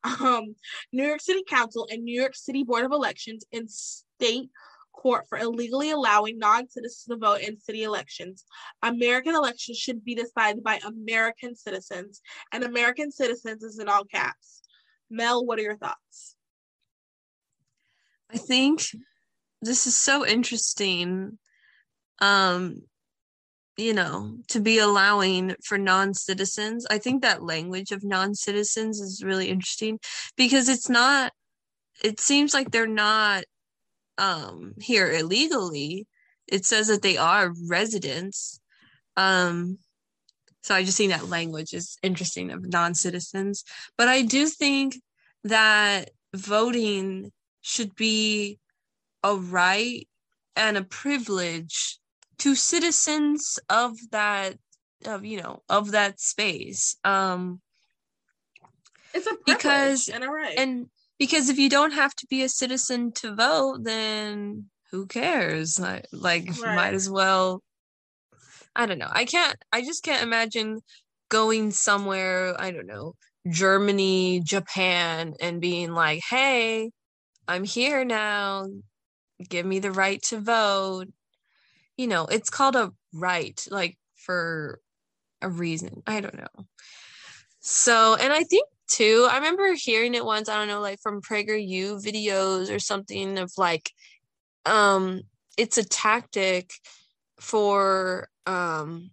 Um, 0.04 0.56
New 0.92 1.06
York 1.06 1.22
City 1.22 1.44
Council 1.48 1.88
and 1.92 2.04
New 2.04 2.20
York 2.20 2.36
City 2.36 2.64
Board 2.64 2.86
of 2.86 2.92
Elections 2.92 3.44
in 3.52 3.68
state 3.68 4.50
court 4.94 5.26
for 5.28 5.38
illegally 5.38 5.92
allowing 5.92 6.38
non-citizens 6.38 7.06
to 7.06 7.18
vote 7.18 7.42
in 7.42 7.60
city 7.60 7.84
elections. 7.84 8.46
American 8.82 9.36
elections 9.36 9.78
should 9.78 10.06
be 10.06 10.16
decided 10.16 10.64
by 10.64 10.80
American 10.86 11.56
citizens, 11.56 12.22
and 12.52 12.64
American 12.64 13.12
citizens 13.12 13.64
is 13.64 13.80
in 13.80 13.90
all 13.90 14.06
caps. 14.06 14.62
Mel, 15.10 15.46
what 15.46 15.60
are 15.60 15.64
your 15.64 15.78
thoughts? 15.78 16.36
I 18.32 18.38
think 18.38 18.84
this 19.62 19.88
is 19.88 19.98
so 19.98 20.26
interesting 20.26 21.38
um 22.20 22.82
you 23.78 23.94
know 23.94 24.38
to 24.50 24.60
be 24.60 24.78
allowing 24.80 25.56
for 25.64 25.78
non-citizens. 25.78 26.86
I 26.90 26.98
think 26.98 27.22
that 27.22 27.44
language 27.44 27.92
of 27.92 28.04
non-citizens 28.04 29.00
is 29.00 29.24
really 29.24 29.50
interesting 29.50 30.00
because 30.38 30.70
it's 30.70 30.90
not 30.90 31.32
it 32.04 32.20
seems 32.20 32.54
like 32.54 32.72
they're 32.72 32.88
not 32.88 33.44
um 34.18 34.74
here 34.80 35.12
illegally. 35.12 36.08
It 36.48 36.66
says 36.66 36.88
that 36.88 37.02
they 37.02 37.18
are 37.18 37.54
residents. 37.68 38.60
Um 39.18 39.80
so 40.62 40.74
i 40.74 40.84
just 40.84 40.98
think 40.98 41.12
that 41.12 41.28
language 41.30 41.74
is 41.74 41.98
interesting 42.04 42.52
of 42.52 42.66
non-citizens. 42.68 43.64
But 43.98 44.08
i 44.08 44.22
do 44.22 44.48
think 44.48 44.96
that 45.44 46.12
voting 46.34 47.32
should 47.62 47.96
be 47.96 48.60
a 49.24 49.36
right 49.36 50.08
and 50.56 50.78
a 50.78 50.84
privilege 50.84 52.00
to 52.44 52.56
citizens 52.56 53.58
of 53.70 53.98
that 54.12 54.58
of 55.06 55.24
you 55.24 55.42
know 55.42 55.62
of 55.70 55.92
that 55.92 56.20
space 56.20 56.98
um 57.04 57.62
it's 59.14 59.28
a 59.28 59.36
because 59.46 60.10
and 60.10 60.24
a 60.24 60.28
right 60.28 60.58
and 60.58 60.88
because 61.20 61.50
if 61.50 61.58
you 61.58 61.70
don't 61.70 61.94
have 61.94 62.14
to 62.16 62.28
be 62.30 62.44
a 62.44 62.50
citizen 62.50 63.12
to 63.14 63.34
vote 63.34 63.80
then 63.84 64.66
who 64.92 65.06
cares 65.08 65.80
like, 65.80 66.06
like 66.12 66.46
right. 66.62 66.76
might 66.76 66.94
as 66.94 67.10
well 67.10 67.62
i 68.76 68.86
don't 68.86 69.00
know 69.00 69.12
i 69.12 69.24
can't 69.24 69.56
i 69.72 69.82
just 69.82 70.04
can't 70.04 70.24
imagine 70.24 70.82
going 71.30 71.72
somewhere 71.72 72.60
i 72.60 72.72
don't 72.72 72.88
know 72.88 73.14
Germany, 73.50 74.42
Japan, 74.44 75.34
and 75.40 75.60
being 75.60 75.92
like, 75.92 76.22
hey, 76.30 76.92
I'm 77.48 77.64
here 77.64 78.06
now. 78.06 78.68
Give 79.50 79.66
me 79.66 79.80
the 79.80 79.92
right 79.92 80.22
to 80.24 80.40
vote. 80.40 81.08
You 81.98 82.08
know, 82.08 82.26
it's 82.26 82.50
called 82.50 82.76
a 82.76 82.92
right, 83.14 83.66
like 83.70 83.98
for 84.16 84.80
a 85.42 85.50
reason. 85.50 86.02
I 86.08 86.22
don't 86.22 86.38
know. 86.38 86.66
So, 87.60 88.16
and 88.16 88.34
I 88.34 88.44
think 88.44 88.68
too, 88.90 89.28
I 89.30 89.38
remember 89.38 89.74
hearing 89.74 90.16
it 90.16 90.26
once, 90.26 90.50
I 90.50 90.56
don't 90.56 90.68
know, 90.68 90.82
like 90.82 91.00
from 91.02 91.22
PragerU 91.22 92.04
videos 92.04 92.74
or 92.74 92.80
something 92.80 93.38
of 93.38 93.52
like, 93.58 93.92
um, 94.66 95.22
it's 95.58 95.78
a 95.78 95.84
tactic 95.84 96.72
for 97.40 98.30
um 98.46 99.12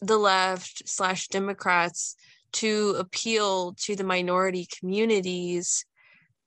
the 0.00 0.16
left 0.18 0.82
slash 0.86 1.28
Democrats 1.28 2.16
to 2.52 2.96
appeal 2.98 3.74
to 3.74 3.96
the 3.96 4.04
minority 4.04 4.66
communities 4.78 5.84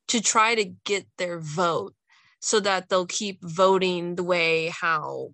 to 0.07 0.21
try 0.21 0.55
to 0.55 0.65
get 0.83 1.05
their 1.17 1.39
vote 1.39 1.95
so 2.39 2.59
that 2.59 2.89
they'll 2.89 3.07
keep 3.07 3.39
voting 3.41 4.15
the 4.15 4.23
way 4.23 4.67
how 4.67 5.29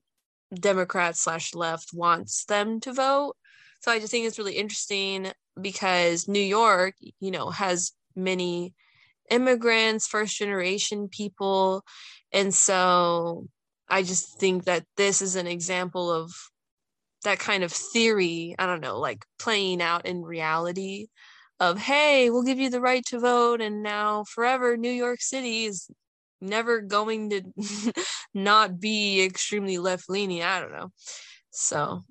Democrats 0.54 1.22
slash 1.22 1.54
left 1.54 1.92
wants 1.94 2.46
them 2.46 2.80
to 2.82 2.94
vote. 2.94 3.36
So 3.82 3.92
I 3.92 4.00
just 4.00 4.12
think 4.12 4.26
it's 4.26 4.38
really 4.38 4.58
interesting 4.58 5.32
because 5.60 6.28
New 6.28 6.42
York, 6.42 6.96
you 7.20 7.32
know, 7.32 7.50
has 7.50 7.94
many 8.16 8.74
immigrants, 9.30 10.08
first 10.08 10.38
generation 10.38 11.08
people. 11.08 11.84
And 12.32 12.54
so 12.54 13.48
I 13.90 14.04
just 14.04 14.40
think 14.40 14.66
that 14.66 14.86
this 14.98 15.22
is 15.22 15.36
an 15.36 15.48
example 15.48 16.12
of 16.12 16.32
that 17.24 17.40
kind 17.40 17.64
of 17.64 17.72
theory, 17.72 18.56
I 18.58 18.66
don't 18.66 18.82
know, 18.82 19.00
like 19.00 19.26
playing 19.40 19.82
out 19.82 20.06
in 20.06 20.22
reality 20.22 21.08
of, 21.60 21.78
hey, 21.78 22.30
we'll 22.30 22.44
give 22.44 22.60
you 22.60 22.70
the 22.70 22.82
right 22.82 23.06
to 23.08 23.20
vote. 23.20 23.62
And 23.62 23.84
now 23.84 24.24
forever, 24.24 24.78
New 24.78 24.92
York 24.92 25.22
City 25.22 25.66
is 25.66 25.88
never 26.42 26.82
going 26.82 27.30
to 27.30 27.94
not 28.34 28.80
be 28.80 29.24
extremely 29.24 29.78
left 29.78 30.10
leaning. 30.10 30.44
I 30.44 30.60
don't 30.60 30.72
know. 30.72 30.92
So, 31.52 32.04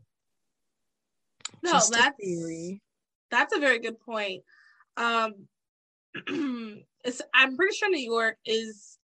no, 1.63 1.73
that's 1.73 1.91
theory. 2.21 2.83
That's 3.31 3.55
a 3.55 3.61
very 3.61 3.79
good 3.79 4.01
point. 4.01 4.43
Um, 4.97 5.35
it's, 7.05 7.23
I'm 7.35 7.57
pretty 7.57 7.75
sure 7.75 7.91
New 7.91 7.99
York 7.99 8.37
is 8.45 8.99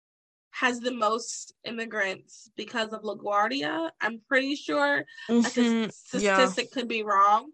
has 0.50 0.80
the 0.80 0.92
most 0.92 1.52
immigrants 1.64 2.50
because 2.56 2.92
of 2.94 3.02
LaGuardia. 3.02 3.90
I'm 4.00 4.20
pretty 4.26 4.56
sure 4.56 5.04
mm-hmm. 5.28 5.90
statistic 5.90 6.68
yeah. 6.70 6.74
could 6.74 6.88
be 6.88 7.02
wrong. 7.02 7.50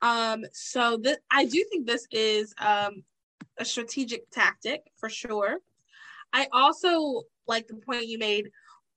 Um, 0.00 0.44
so 0.52 0.98
that 1.02 1.18
I 1.30 1.44
do 1.44 1.64
think 1.70 1.86
this 1.86 2.06
is 2.10 2.54
um, 2.58 3.02
a 3.58 3.64
strategic 3.64 4.30
tactic 4.30 4.82
for 4.96 5.10
sure. 5.10 5.58
I 6.36 6.48
also 6.52 7.22
like 7.46 7.66
the 7.66 7.76
point 7.76 8.08
you 8.08 8.18
made. 8.18 8.50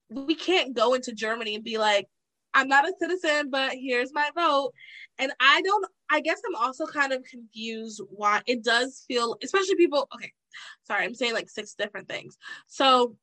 We 0.10 0.36
can't 0.36 0.76
go 0.76 0.94
into 0.94 1.14
Germany 1.14 1.56
and 1.56 1.64
be 1.64 1.78
like, 1.78 2.08
I'm 2.54 2.68
not 2.68 2.90
a 2.90 2.94
citizen, 3.00 3.50
but 3.50 3.72
here's 3.76 4.12
my 4.14 4.30
vote. 4.36 4.74
And 5.20 5.32
I 5.40 5.62
don't, 5.62 5.86
I 6.10 6.20
guess 6.20 6.42
I'm 6.46 6.56
also 6.56 6.86
kind 6.86 7.14
of 7.14 7.24
confused 7.24 8.02
why 8.10 8.42
it 8.46 8.62
does 8.62 9.06
feel, 9.08 9.38
especially 9.42 9.76
people, 9.76 10.10
okay, 10.14 10.34
sorry, 10.84 11.06
I'm 11.06 11.14
saying 11.14 11.34
like 11.34 11.50
six 11.50 11.76
different 11.76 12.10
things. 12.10 12.38
So 12.68 13.16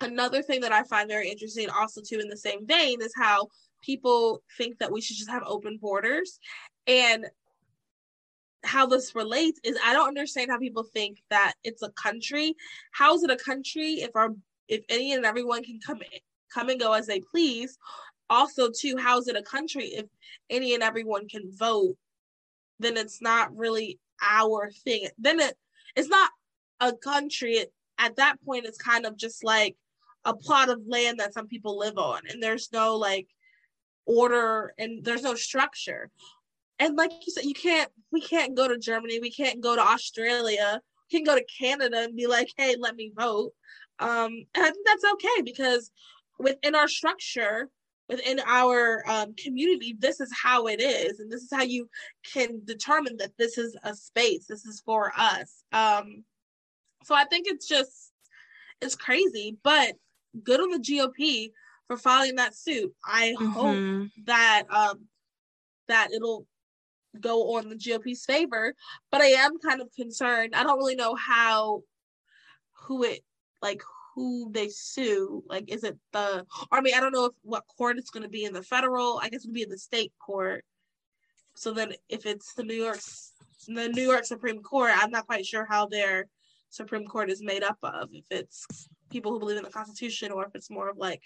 another 0.00 0.40
thing 0.40 0.62
that 0.62 0.72
I 0.72 0.84
find 0.84 1.10
very 1.10 1.28
interesting, 1.28 1.68
also 1.68 2.00
too, 2.00 2.20
in 2.20 2.28
the 2.28 2.36
same 2.38 2.66
vein, 2.66 3.02
is 3.02 3.12
how 3.14 3.48
people 3.82 4.42
think 4.56 4.78
that 4.78 4.90
we 4.90 5.02
should 5.02 5.16
just 5.16 5.30
have 5.30 5.42
open 5.44 5.78
borders, 5.82 6.38
and 6.86 7.26
how 8.64 8.86
this 8.86 9.14
relates 9.14 9.60
is 9.64 9.78
I 9.84 9.92
don't 9.92 10.08
understand 10.08 10.50
how 10.50 10.58
people 10.58 10.82
think 10.82 11.22
that 11.30 11.54
it's 11.62 11.82
a 11.82 11.90
country. 11.90 12.54
How 12.92 13.14
is 13.14 13.22
it 13.22 13.30
a 13.30 13.36
country 13.36 13.94
if 13.94 14.10
our 14.14 14.30
if 14.68 14.82
any 14.88 15.12
and 15.12 15.24
everyone 15.24 15.62
can 15.62 15.78
come 15.84 15.98
in, 15.98 16.20
come 16.52 16.68
and 16.68 16.80
go 16.80 16.92
as 16.92 17.06
they 17.06 17.20
please? 17.20 17.78
Also, 18.30 18.70
too, 18.70 18.96
how 18.96 19.18
is 19.18 19.28
it 19.28 19.36
a 19.36 19.42
country 19.42 19.86
if 19.86 20.06
any 20.48 20.74
and 20.74 20.82
everyone 20.82 21.28
can 21.28 21.50
vote? 21.52 21.96
Then 22.78 22.96
it's 22.96 23.20
not 23.20 23.54
really 23.56 24.00
our 24.22 24.70
thing. 24.70 25.08
Then 25.18 25.40
it 25.40 25.56
it's 25.94 26.08
not 26.08 26.30
a 26.80 26.92
country. 26.92 27.54
It, 27.54 27.72
at 27.98 28.16
that 28.16 28.36
point, 28.44 28.66
it's 28.66 28.78
kind 28.78 29.06
of 29.06 29.16
just 29.16 29.44
like 29.44 29.76
a 30.24 30.34
plot 30.34 30.68
of 30.68 30.80
land 30.86 31.20
that 31.20 31.34
some 31.34 31.46
people 31.46 31.78
live 31.78 31.98
on 31.98 32.22
and 32.28 32.42
there's 32.42 32.70
no 32.72 32.96
like 32.96 33.28
order 34.06 34.74
and 34.78 35.04
there's 35.04 35.22
no 35.22 35.34
structure 35.34 36.10
and 36.78 36.96
like 36.96 37.10
you 37.26 37.32
said 37.32 37.44
you 37.44 37.54
can't 37.54 37.90
we 38.12 38.20
can't 38.20 38.54
go 38.54 38.68
to 38.68 38.78
germany 38.78 39.18
we 39.20 39.30
can't 39.30 39.60
go 39.60 39.74
to 39.74 39.82
australia 39.82 40.80
we 41.10 41.18
can 41.18 41.24
go 41.24 41.34
to 41.34 41.44
canada 41.58 42.02
and 42.02 42.16
be 42.16 42.26
like 42.26 42.48
hey 42.56 42.76
let 42.78 42.96
me 42.96 43.12
vote 43.16 43.52
um 44.00 44.32
and 44.54 44.64
i 44.64 44.70
think 44.70 44.86
that's 44.86 45.04
okay 45.04 45.42
because 45.44 45.90
within 46.38 46.74
our 46.74 46.88
structure 46.88 47.68
within 48.08 48.38
our 48.46 49.02
um, 49.08 49.34
community 49.42 49.96
this 49.98 50.20
is 50.20 50.30
how 50.42 50.66
it 50.66 50.80
is 50.80 51.20
and 51.20 51.30
this 51.30 51.42
is 51.42 51.50
how 51.52 51.62
you 51.62 51.88
can 52.32 52.60
determine 52.64 53.16
that 53.16 53.32
this 53.38 53.56
is 53.56 53.76
a 53.84 53.94
space 53.94 54.46
this 54.46 54.66
is 54.66 54.82
for 54.84 55.12
us 55.16 55.62
um 55.72 56.24
so 57.04 57.14
i 57.14 57.24
think 57.24 57.46
it's 57.48 57.66
just 57.66 58.12
it's 58.80 58.96
crazy 58.96 59.56
but 59.62 59.94
good 60.42 60.60
on 60.60 60.70
the 60.70 60.78
GOP 60.78 61.52
for 61.86 61.96
filing 61.96 62.36
that 62.36 62.56
suit. 62.56 62.92
I 63.04 63.34
mm-hmm. 63.38 63.46
hope 63.46 64.08
that 64.26 64.64
um 64.70 65.06
that 65.88 66.08
it'll 66.12 66.46
go 67.20 67.56
on 67.56 67.68
the 67.68 67.76
GOP's 67.76 68.24
favor, 68.24 68.74
but 69.10 69.20
I 69.20 69.26
am 69.26 69.58
kind 69.58 69.80
of 69.80 69.92
concerned. 69.94 70.54
I 70.54 70.62
don't 70.62 70.78
really 70.78 70.96
know 70.96 71.14
how 71.14 71.82
who 72.72 73.04
it 73.04 73.20
like 73.62 73.82
who 74.14 74.50
they 74.52 74.68
sue. 74.68 75.42
Like 75.48 75.70
is 75.70 75.84
it 75.84 75.96
the 76.12 76.46
or 76.70 76.78
I 76.78 76.80
mean 76.80 76.94
I 76.94 77.00
don't 77.00 77.12
know 77.12 77.26
if 77.26 77.32
what 77.42 77.64
court 77.76 77.98
it's 77.98 78.10
gonna 78.10 78.28
be 78.28 78.44
in 78.44 78.52
the 78.52 78.62
federal, 78.62 79.20
I 79.22 79.28
guess 79.28 79.44
it'll 79.44 79.54
be 79.54 79.62
in 79.62 79.70
the 79.70 79.78
state 79.78 80.12
court. 80.18 80.64
So 81.54 81.72
then 81.72 81.92
if 82.08 82.26
it's 82.26 82.54
the 82.54 82.64
New 82.64 82.74
York, 82.74 82.98
the 83.68 83.88
New 83.88 84.02
York 84.02 84.24
Supreme 84.24 84.60
Court, 84.62 84.92
I'm 84.94 85.10
not 85.10 85.26
quite 85.26 85.46
sure 85.46 85.66
how 85.68 85.86
their 85.86 86.26
Supreme 86.70 87.06
Court 87.06 87.30
is 87.30 87.42
made 87.42 87.62
up 87.62 87.78
of. 87.82 88.08
If 88.12 88.24
it's 88.30 88.88
people 89.10 89.32
who 89.32 89.38
believe 89.38 89.56
in 89.56 89.62
the 89.62 89.70
Constitution 89.70 90.32
or 90.32 90.44
if 90.44 90.54
it's 90.54 90.70
more 90.70 90.88
of 90.88 90.96
like 90.96 91.22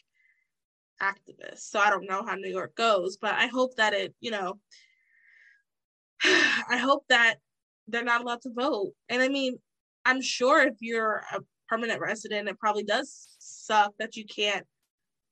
activists. 1.01 1.61
So 1.61 1.79
I 1.79 1.90
don't 1.90 2.09
know 2.09 2.24
how 2.24 2.35
New 2.35 2.51
York 2.51 2.74
goes, 2.74 3.16
but 3.16 3.35
I 3.35 3.46
hope 3.46 3.77
that 3.77 3.94
it, 3.94 4.14
you 4.20 4.31
know, 4.31 4.59
I 6.24 6.76
hope 6.76 7.04
that 7.09 7.37
they're 7.87 8.04
not 8.04 8.20
allowed 8.20 8.42
to 8.42 8.52
vote. 8.52 8.92
And 9.09 9.22
I 9.22 9.28
mean, 9.28 9.59
I'm 10.04 10.20
sure 10.20 10.62
if 10.62 10.74
you're 10.81 11.22
a 11.33 11.40
permanent 11.68 12.00
resident, 12.00 12.48
it 12.48 12.59
probably 12.59 12.85
does 12.85 13.37
suck 13.38 13.94
that 13.98 14.16
you 14.16 14.24
can't 14.24 14.66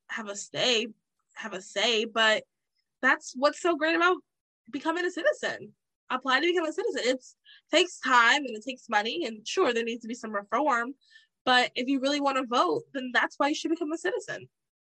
have 0.08 0.28
a 0.28 0.36
stay, 0.36 0.86
have 1.34 1.52
a 1.52 1.60
say, 1.60 2.04
but 2.04 2.44
that's 3.02 3.34
what's 3.36 3.60
so 3.60 3.76
great 3.76 3.96
about 3.96 4.16
becoming 4.70 5.04
a 5.04 5.10
citizen. 5.10 5.72
Apply 6.10 6.40
to 6.40 6.46
become 6.46 6.66
a 6.66 6.72
citizen. 6.72 7.02
It 7.04 7.24
takes 7.72 7.98
time 7.98 8.44
and 8.44 8.56
it 8.56 8.64
takes 8.64 8.88
money, 8.88 9.26
and 9.26 9.46
sure, 9.46 9.74
there 9.74 9.84
needs 9.84 10.02
to 10.02 10.08
be 10.08 10.14
some 10.14 10.32
reform, 10.32 10.94
but 11.44 11.70
if 11.74 11.88
you 11.88 12.00
really 12.00 12.20
want 12.20 12.36
to 12.36 12.46
vote, 12.46 12.82
then 12.92 13.10
that's 13.12 13.38
why 13.38 13.48
you 13.48 13.54
should 13.54 13.70
become 13.70 13.92
a 13.92 13.98
citizen. 13.98 14.48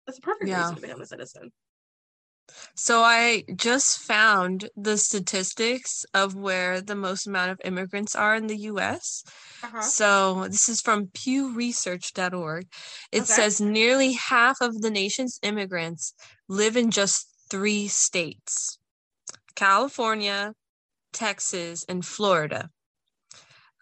That's 0.07 0.18
a 0.18 0.22
perfect 0.22 0.48
yeah. 0.48 0.61
reason 0.61 0.76
to 0.76 0.83
become 0.83 1.00
a 1.00 1.07
citizen. 1.07 1.52
So 2.74 3.02
I 3.02 3.44
just 3.54 3.98
found 3.98 4.68
the 4.76 4.98
statistics 4.98 6.04
of 6.14 6.35
where 6.35 6.80
the 6.80 6.94
most 6.94 7.26
amount 7.26 7.52
of 7.52 7.61
immigrants 7.64 8.14
are 8.14 8.35
in 8.35 8.46
the 8.46 8.59
US. 8.72 9.24
Uh-huh. 9.62 9.80
So 9.80 10.48
this 10.48 10.68
is 10.68 10.80
from 10.80 11.07
pewresearch.org. 11.07 12.66
It 13.12 13.22
okay. 13.22 13.24
says 13.24 13.61
nearly 13.61 14.12
half 14.12 14.61
of 14.61 14.83
the 14.83 14.90
nation's 14.90 15.38
immigrants 15.42 16.14
live 16.48 16.76
in 16.76 16.90
just 16.90 17.28
3 17.50 17.88
states. 17.88 18.78
California, 19.54 20.54
Texas, 21.12 21.85
and 21.88 22.04
Florida. 22.04 22.70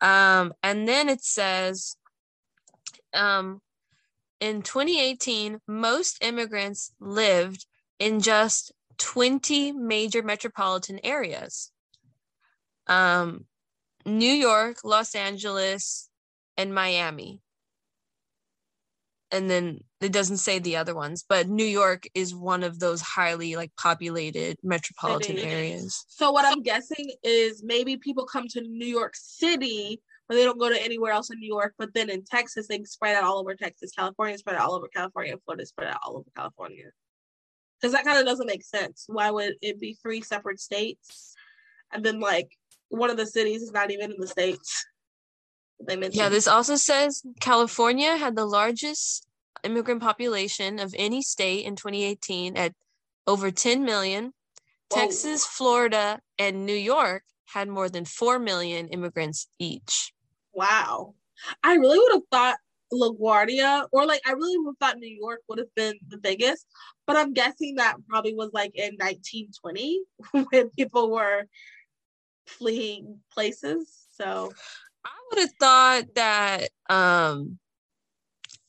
Um, 0.03 0.53
and 0.63 0.87
then 0.87 1.09
it 1.09 1.23
says 1.23 1.97
um, 3.15 3.61
in 4.41 4.63
2018, 4.63 5.61
most 5.67 6.19
immigrants 6.23 6.93
lived 7.01 7.67
in 7.99 8.21
just 8.21 8.73
20 8.99 9.73
major 9.73 10.23
metropolitan 10.23 11.01
areas 11.03 11.71
um, 12.89 13.47
New 14.05 14.33
York, 14.33 14.79
Los 14.85 15.15
Angeles, 15.15 16.11
and 16.57 16.75
Miami. 16.75 17.41
And 19.31 19.49
then 19.49 19.79
it 20.01 20.13
doesn't 20.13 20.39
say 20.39 20.59
the 20.59 20.77
other 20.77 20.95
ones, 20.95 21.25
but 21.27 21.49
New 21.49 21.65
York 21.65 22.05
is 22.13 22.35
one 22.35 22.65
of 22.65 22.81
those 22.81 23.01
highly 23.01 23.57
like 23.57 23.71
populated 23.81 24.59
metropolitan 24.63 25.39
areas. 25.39 26.05
So 26.09 26.33
what 26.33 26.45
I'm 26.45 26.63
guessing 26.63 27.13
is 27.23 27.63
maybe 27.65 27.97
people 27.97 28.27
come 28.27 28.47
to 28.49 28.61
New 28.61 28.87
York 28.87 29.15
City 29.15 30.03
but 30.29 30.37
they 30.37 30.45
don't 30.45 30.59
go 30.59 30.71
to 30.71 30.83
anywhere 30.83 31.13
else 31.13 31.31
in 31.31 31.39
New 31.39 31.47
York. 31.47 31.75
But 31.77 31.93
then 31.93 32.09
in 32.09 32.25
Texas, 32.25 32.67
they 32.67 32.83
spread 32.85 33.17
out 33.17 33.25
all 33.25 33.39
over 33.39 33.55
Texas. 33.55 33.91
California 33.93 34.39
spread 34.39 34.57
out 34.57 34.63
all 34.63 34.75
over 34.75 34.89
California. 34.89 35.35
Florida 35.45 35.67
spread 35.67 35.89
out 35.89 35.99
all 36.03 36.17
over 36.17 36.31
California. 36.35 36.85
Because 37.83 37.93
that 37.95 38.05
kind 38.05 38.19
of 38.19 38.25
doesn't 38.25 38.47
make 38.47 38.63
sense. 38.63 39.07
Why 39.09 39.31
would 39.33 39.55
it 39.61 39.81
be 39.81 39.99
three 40.01 40.23
separate 40.23 40.61
states? 40.61 41.35
And 41.93 42.05
then 42.05 42.21
like 42.21 42.57
one 42.91 43.11
of 43.11 43.17
the 43.17 43.27
cities 43.27 43.61
is 43.61 43.73
not 43.73 43.91
even 43.91 44.13
in 44.13 44.21
the 44.21 44.27
states. 44.29 44.87
They 45.85 45.97
mentioned. 45.97 46.15
Yeah, 46.15 46.29
this 46.29 46.47
also 46.47 46.77
says 46.77 47.23
California 47.41 48.17
had 48.17 48.37
the 48.37 48.47
largest 48.47 49.27
immigrant 49.65 50.01
population 50.01 50.79
of 50.79 50.95
any 50.97 51.23
state 51.23 51.67
in 51.67 51.75
2018 51.75 52.57
at 52.57 52.73
over 53.27 53.51
10 53.51 53.85
million. 53.85 54.33
Whoa. 54.91 55.01
Texas, 55.01 55.45
Florida, 55.45 56.21
and 56.39 56.65
New 56.67 56.75
York 56.75 57.25
had 57.47 57.69
more 57.69 57.89
than 57.89 58.05
4 58.05 58.39
million 58.39 58.89
immigrants 58.89 59.49
each. 59.59 60.13
Wow. 60.53 61.15
I 61.65 61.75
really 61.75 61.99
would 61.99 62.13
have 62.13 62.23
thought 62.31 62.59
LaGuardia 62.93 63.87
or 63.93 64.07
like 64.07 64.21
I 64.27 64.33
really 64.33 64.59
would 64.59 64.73
have 64.73 64.79
thought 64.79 64.99
New 64.99 65.09
York 65.09 65.41
would 65.49 65.59
have 65.59 65.75
been 65.75 65.95
the 66.09 66.19
biggest, 66.19 66.67
but 67.07 67.17
I'm 67.17 67.33
guessing 67.33 67.77
that 67.77 67.97
probably 68.09 68.35
was 68.35 68.51
like 68.53 68.73
in 68.75 68.95
1920 68.95 70.03
when 70.51 70.71
people 70.71 71.11
were 71.11 71.45
fleeing 72.47 73.19
places. 73.33 74.07
So 74.13 74.53
I 75.05 75.11
would 75.31 75.41
have 75.41 75.53
thought 75.59 76.15
that 76.15 76.69
um 76.89 77.59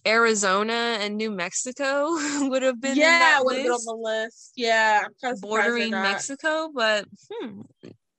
Arizona 0.05 0.97
and 0.99 1.17
New 1.17 1.31
Mexico 1.31 2.07
would 2.49 2.61
have 2.61 2.79
been 2.79 2.97
yeah, 2.97 3.19
that 3.19 3.45
would 3.45 3.55
have 3.55 3.63
been 3.63 3.71
on 3.71 3.85
the 3.85 3.95
list. 3.95 4.53
Yeah, 4.55 5.03
I'm 5.05 5.11
kind 5.21 5.33
of 5.33 5.39
surprised 5.39 5.41
bordering. 5.41 5.91
Mexico, 5.91 6.71
but 6.73 7.05
hmm, 7.31 7.61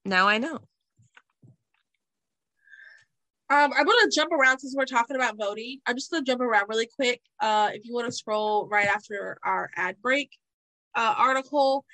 now 0.04 0.28
I 0.28 0.38
know. 0.38 0.60
Um, 3.50 3.72
I'm 3.76 3.84
gonna 3.84 4.10
jump 4.10 4.32
around 4.32 4.60
since 4.60 4.74
we're 4.74 4.86
talking 4.86 5.16
about 5.16 5.36
voting. 5.36 5.78
I'm 5.86 5.96
just 5.96 6.10
gonna 6.10 6.24
jump 6.24 6.40
around 6.40 6.66
really 6.68 6.86
quick. 6.86 7.20
Uh, 7.40 7.70
if 7.74 7.84
you 7.84 7.92
want 7.92 8.06
to 8.06 8.12
scroll 8.12 8.66
right 8.68 8.86
after 8.86 9.38
our 9.44 9.70
ad 9.76 9.96
break 10.00 10.30
uh, 10.94 11.14
article, 11.16 11.84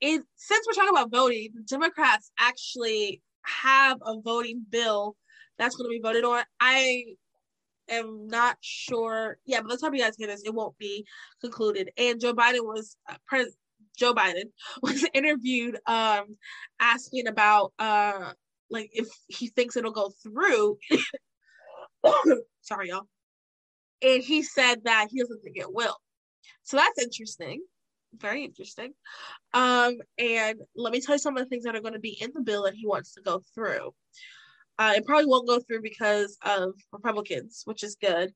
it 0.00 0.22
since 0.34 0.66
we're 0.66 0.74
talking 0.74 0.96
about 0.96 1.10
voting, 1.10 1.50
the 1.54 1.62
Democrats 1.62 2.32
actually 2.38 3.22
have 3.42 3.98
a 4.04 4.20
voting 4.20 4.64
bill 4.70 5.16
that's 5.56 5.76
gonna 5.76 5.88
be 5.88 6.00
voted 6.02 6.24
on. 6.24 6.42
I 6.58 7.04
am 7.88 8.26
not 8.26 8.56
sure. 8.60 9.38
Yeah, 9.46 9.60
but 9.60 9.70
the 9.70 9.78
time 9.78 9.94
you 9.94 10.02
guys 10.02 10.16
hear 10.16 10.26
this, 10.26 10.42
it 10.44 10.52
won't 10.52 10.76
be 10.78 11.06
concluded. 11.40 11.90
And 11.96 12.20
Joe 12.20 12.34
Biden 12.34 12.64
was 12.64 12.96
uh, 13.08 13.14
pres- 13.28 13.56
Joe 13.96 14.14
Biden 14.14 14.50
was 14.82 15.06
interviewed 15.14 15.78
um 15.86 16.36
asking 16.80 17.28
about 17.28 17.72
uh 17.78 18.32
like 18.72 18.90
if 18.92 19.08
he 19.28 19.48
thinks 19.48 19.76
it'll 19.76 19.92
go 19.92 20.12
through. 20.22 20.78
Sorry, 22.62 22.88
y'all. 22.88 23.06
And 24.02 24.22
he 24.22 24.42
said 24.42 24.82
that 24.84 25.08
he 25.10 25.20
doesn't 25.20 25.42
think 25.42 25.56
it 25.56 25.72
will. 25.72 25.96
So 26.64 26.76
that's 26.76 27.00
interesting. 27.00 27.62
Very 28.18 28.44
interesting. 28.44 28.92
Um, 29.54 29.98
and 30.18 30.58
let 30.74 30.92
me 30.92 31.00
tell 31.00 31.14
you 31.14 31.18
some 31.18 31.36
of 31.36 31.42
the 31.42 31.48
things 31.48 31.64
that 31.64 31.76
are 31.76 31.80
going 31.80 31.94
to 31.94 32.00
be 32.00 32.18
in 32.20 32.30
the 32.34 32.42
bill 32.42 32.64
that 32.64 32.74
he 32.74 32.86
wants 32.86 33.14
to 33.14 33.22
go 33.22 33.42
through. 33.54 33.94
Uh, 34.78 34.94
it 34.96 35.06
probably 35.06 35.26
won't 35.26 35.48
go 35.48 35.60
through 35.60 35.82
because 35.82 36.36
of 36.44 36.72
Republicans, 36.92 37.62
which 37.64 37.82
is 37.84 37.96
good. 38.00 38.32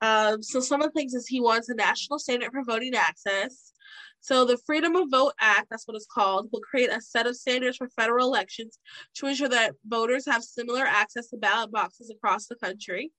Um, 0.00 0.42
so 0.42 0.60
some 0.60 0.80
of 0.80 0.88
the 0.88 0.92
things 0.92 1.14
is 1.14 1.26
he 1.26 1.40
wants 1.40 1.68
a 1.68 1.74
national 1.74 2.18
standard 2.18 2.52
for 2.52 2.62
voting 2.62 2.94
access. 2.94 3.72
So 4.20 4.44
the 4.44 4.58
Freedom 4.66 4.96
of 4.96 5.10
Vote 5.10 5.32
Act, 5.40 5.68
that's 5.70 5.86
what 5.86 5.96
it's 5.96 6.06
called, 6.06 6.48
will 6.52 6.60
create 6.60 6.90
a 6.90 7.00
set 7.00 7.26
of 7.26 7.36
standards 7.36 7.76
for 7.76 7.88
federal 7.90 8.26
elections 8.26 8.78
to 9.14 9.26
ensure 9.26 9.48
that 9.48 9.74
voters 9.86 10.26
have 10.26 10.42
similar 10.42 10.84
access 10.84 11.28
to 11.30 11.36
ballot 11.36 11.70
boxes 11.70 12.10
across 12.10 12.46
the 12.46 12.56
country. 12.56 13.12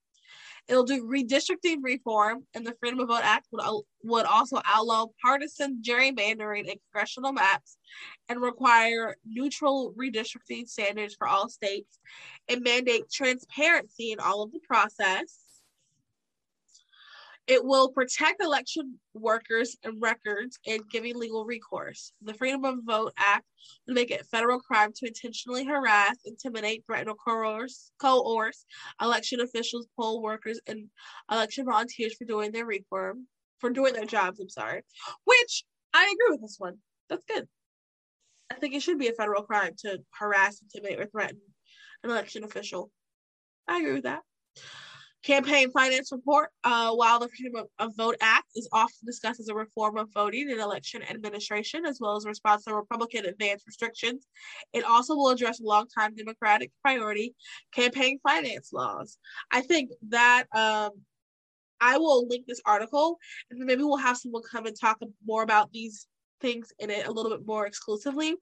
It'll 0.68 0.84
do 0.84 1.08
redistricting 1.08 1.78
reform, 1.82 2.46
and 2.54 2.66
the 2.66 2.76
Freedom 2.80 3.00
of 3.00 3.08
Vote 3.08 3.24
Act 3.24 3.48
would, 3.52 3.64
would 4.04 4.26
also 4.26 4.62
outlaw 4.68 5.08
partisan 5.20 5.82
gerrymandering 5.84 6.66
in 6.66 6.76
congressional 6.92 7.32
maps 7.32 7.78
and 8.28 8.40
require 8.40 9.16
neutral 9.26 9.94
redistricting 9.98 10.68
standards 10.68 11.16
for 11.18 11.28
all 11.28 11.50
states 11.50 11.98
and 12.48 12.62
mandate 12.62 13.10
transparency 13.12 14.12
in 14.12 14.20
all 14.20 14.44
of 14.44 14.52
the 14.52 14.60
process. 14.60 15.40
It 17.50 17.66
will 17.66 17.90
protect 17.90 18.44
election 18.44 19.00
workers 19.16 19.76
and 19.84 20.00
records 20.00 20.60
and 20.68 20.88
giving 20.92 21.18
legal 21.18 21.46
recourse. 21.46 22.14
The 22.22 22.36
Freedom 22.36 22.64
of 22.64 22.78
Vote 22.86 23.12
Act 23.18 23.44
would 23.88 23.96
make 23.96 24.12
it 24.12 24.28
federal 24.28 24.60
crime 24.60 24.92
to 24.98 25.08
intentionally 25.08 25.66
harass, 25.66 26.16
intimidate, 26.26 26.84
threaten, 26.86 27.10
or 27.10 27.16
coerce, 27.16 27.92
coerce 28.00 28.66
election 29.02 29.42
officials, 29.42 29.88
poll 30.00 30.22
workers, 30.22 30.60
and 30.68 30.90
election 31.32 31.66
volunteers 31.66 32.14
for 32.16 32.26
doing 32.26 32.52
their 32.52 32.68
reform, 32.68 33.26
for 33.58 33.72
doing 33.72 33.94
their 33.94 34.06
jobs. 34.06 34.40
I'm 34.40 34.48
sorry. 34.48 34.84
Which 35.26 35.64
I 35.92 36.04
agree 36.04 36.36
with 36.36 36.42
this 36.42 36.58
one. 36.60 36.78
That's 37.10 37.26
good. 37.26 37.48
I 38.52 38.56
think 38.56 38.76
it 38.76 38.84
should 38.84 39.00
be 39.00 39.08
a 39.08 39.14
federal 39.14 39.42
crime 39.42 39.74
to 39.80 39.98
harass, 40.12 40.62
intimidate, 40.62 41.00
or 41.00 41.08
threaten 41.08 41.40
an 42.04 42.12
election 42.12 42.44
official. 42.44 42.92
I 43.68 43.80
agree 43.80 43.94
with 43.94 44.04
that. 44.04 44.22
Campaign 45.24 45.70
finance 45.72 46.12
report. 46.12 46.50
Uh, 46.64 46.94
while 46.94 47.20
the 47.20 47.28
Freedom 47.28 47.58
of, 47.58 47.68
of 47.80 47.96
Vote 47.98 48.16
Act 48.22 48.48
is 48.56 48.70
often 48.72 49.06
discussed 49.06 49.40
as 49.40 49.50
a 49.50 49.54
reform 49.54 49.98
of 49.98 50.10
voting 50.14 50.50
and 50.50 50.60
election 50.60 51.02
administration, 51.10 51.86
as 51.86 52.00
well 52.00 52.16
as 52.16 52.26
response 52.26 52.64
to 52.64 52.74
Republican 52.74 53.26
advance 53.26 53.64
restrictions, 53.68 54.28
it 54.74 54.86
also 54.86 55.16
will 55.16 55.30
address 55.30 55.60
longtime 55.60 56.16
Democratic 56.16 56.72
priority 56.82 57.36
campaign 57.74 58.20
finance 58.24 58.72
laws. 58.72 59.18
I 59.52 59.62
think 59.62 59.92
that 60.10 60.46
um, 60.56 60.92
I 61.82 61.98
will 61.98 62.28
link 62.28 62.46
this 62.48 62.62
article, 62.66 63.18
and 63.52 63.60
maybe 63.60 63.84
we'll 63.84 63.98
have 63.98 64.18
someone 64.18 64.44
come 64.50 64.66
and 64.66 64.80
talk 64.80 65.00
more 65.26 65.44
about 65.44 65.72
these 65.72 66.08
things 66.42 66.72
in 66.80 66.90
it 66.90 67.08
a 67.08 67.12
little 67.12 67.32
bit 67.32 67.46
more 67.46 67.66
exclusively. 67.66 68.36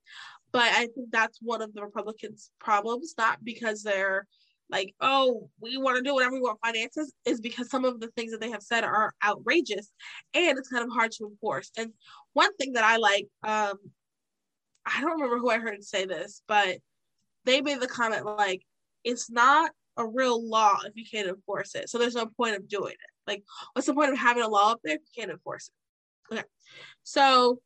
But 0.51 0.71
I 0.73 0.87
think 0.95 1.11
that's 1.11 1.39
one 1.41 1.61
of 1.61 1.73
the 1.73 1.81
Republicans' 1.81 2.51
problems, 2.59 3.15
not 3.17 3.43
because 3.43 3.83
they're 3.83 4.27
like, 4.69 4.93
oh, 4.99 5.49
we 5.62 5.77
want 5.77 5.97
to 5.97 6.03
do 6.03 6.13
whatever 6.13 6.34
we 6.34 6.41
want 6.41 6.60
finances, 6.63 7.13
is 7.25 7.39
because 7.39 7.69
some 7.69 7.86
of 7.86 7.99
the 7.99 8.10
things 8.10 8.32
that 8.32 8.41
they 8.41 8.51
have 8.51 8.62
said 8.62 8.84
are 8.84 9.13
outrageous 9.25 9.89
and 10.34 10.58
it's 10.58 10.69
kind 10.69 10.84
of 10.84 10.91
hard 10.91 11.12
to 11.13 11.25
enforce. 11.25 11.71
And 11.77 11.93
one 12.34 12.56
thing 12.58 12.73
that 12.73 12.84
I 12.84 12.97
like, 12.97 13.27
um, 13.43 13.77
I 14.86 15.01
don't 15.01 15.12
remember 15.12 15.38
who 15.38 15.49
I 15.49 15.60
heard 15.60 15.84
say 15.84 16.06
this, 16.06 16.41
but 16.47 16.77
they 17.45 17.62
made 17.62 17.80
the 17.80 17.88
comment 17.88 18.25
like, 18.25 18.62
it's 19.03 19.30
not 19.30 19.71
a 19.95 20.06
real 20.06 20.47
law 20.47 20.77
if 20.86 20.95
you 20.95 21.06
can't 21.10 21.30
enforce 21.30 21.75
it. 21.75 21.89
So 21.89 21.97
there's 21.97 22.15
no 22.15 22.25
point 22.25 22.56
of 22.56 22.67
doing 22.67 22.93
it. 22.93 23.12
Like, 23.25 23.43
what's 23.73 23.88
the 23.88 23.93
point 23.93 24.12
of 24.12 24.17
having 24.17 24.43
a 24.43 24.49
law 24.49 24.71
up 24.71 24.80
there 24.84 24.95
if 24.95 25.01
you 25.01 25.21
can't 25.21 25.32
enforce 25.32 25.69
it? 25.69 26.34
Okay. 26.36 26.43
So, 27.03 27.60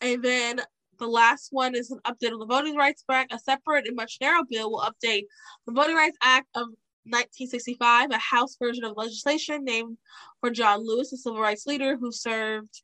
and 0.00 0.22
then 0.22 0.60
the 1.04 1.10
last 1.10 1.48
one 1.50 1.74
is 1.74 1.90
an 1.90 2.00
update 2.06 2.32
on 2.32 2.38
the 2.38 2.46
Voting 2.46 2.76
Rights 2.76 3.04
Act. 3.10 3.32
A 3.32 3.38
separate 3.38 3.86
and 3.86 3.94
much 3.94 4.16
narrow 4.22 4.42
bill 4.48 4.70
will 4.70 4.80
update 4.80 5.24
the 5.66 5.72
Voting 5.72 5.96
Rights 5.96 6.16
Act 6.22 6.48
of 6.54 6.68
1965, 7.04 8.10
a 8.10 8.16
House 8.16 8.56
version 8.58 8.84
of 8.84 8.96
legislation 8.96 9.64
named 9.64 9.98
for 10.40 10.48
John 10.48 10.80
Lewis, 10.82 11.12
a 11.12 11.18
civil 11.18 11.40
rights 11.40 11.66
leader 11.66 11.98
who 11.98 12.10
served 12.10 12.82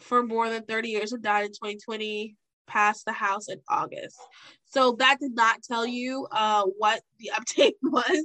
for 0.00 0.22
more 0.22 0.48
than 0.48 0.64
30 0.64 0.88
years 0.88 1.12
and 1.12 1.22
died 1.22 1.44
in 1.44 1.50
2020, 1.50 2.36
passed 2.66 3.04
the 3.04 3.12
House 3.12 3.50
in 3.50 3.60
August. 3.68 4.16
So 4.64 4.96
that 4.98 5.18
did 5.20 5.34
not 5.34 5.62
tell 5.62 5.86
you 5.86 6.26
uh, 6.32 6.64
what 6.78 7.02
the 7.18 7.32
update 7.38 7.74
was. 7.82 8.24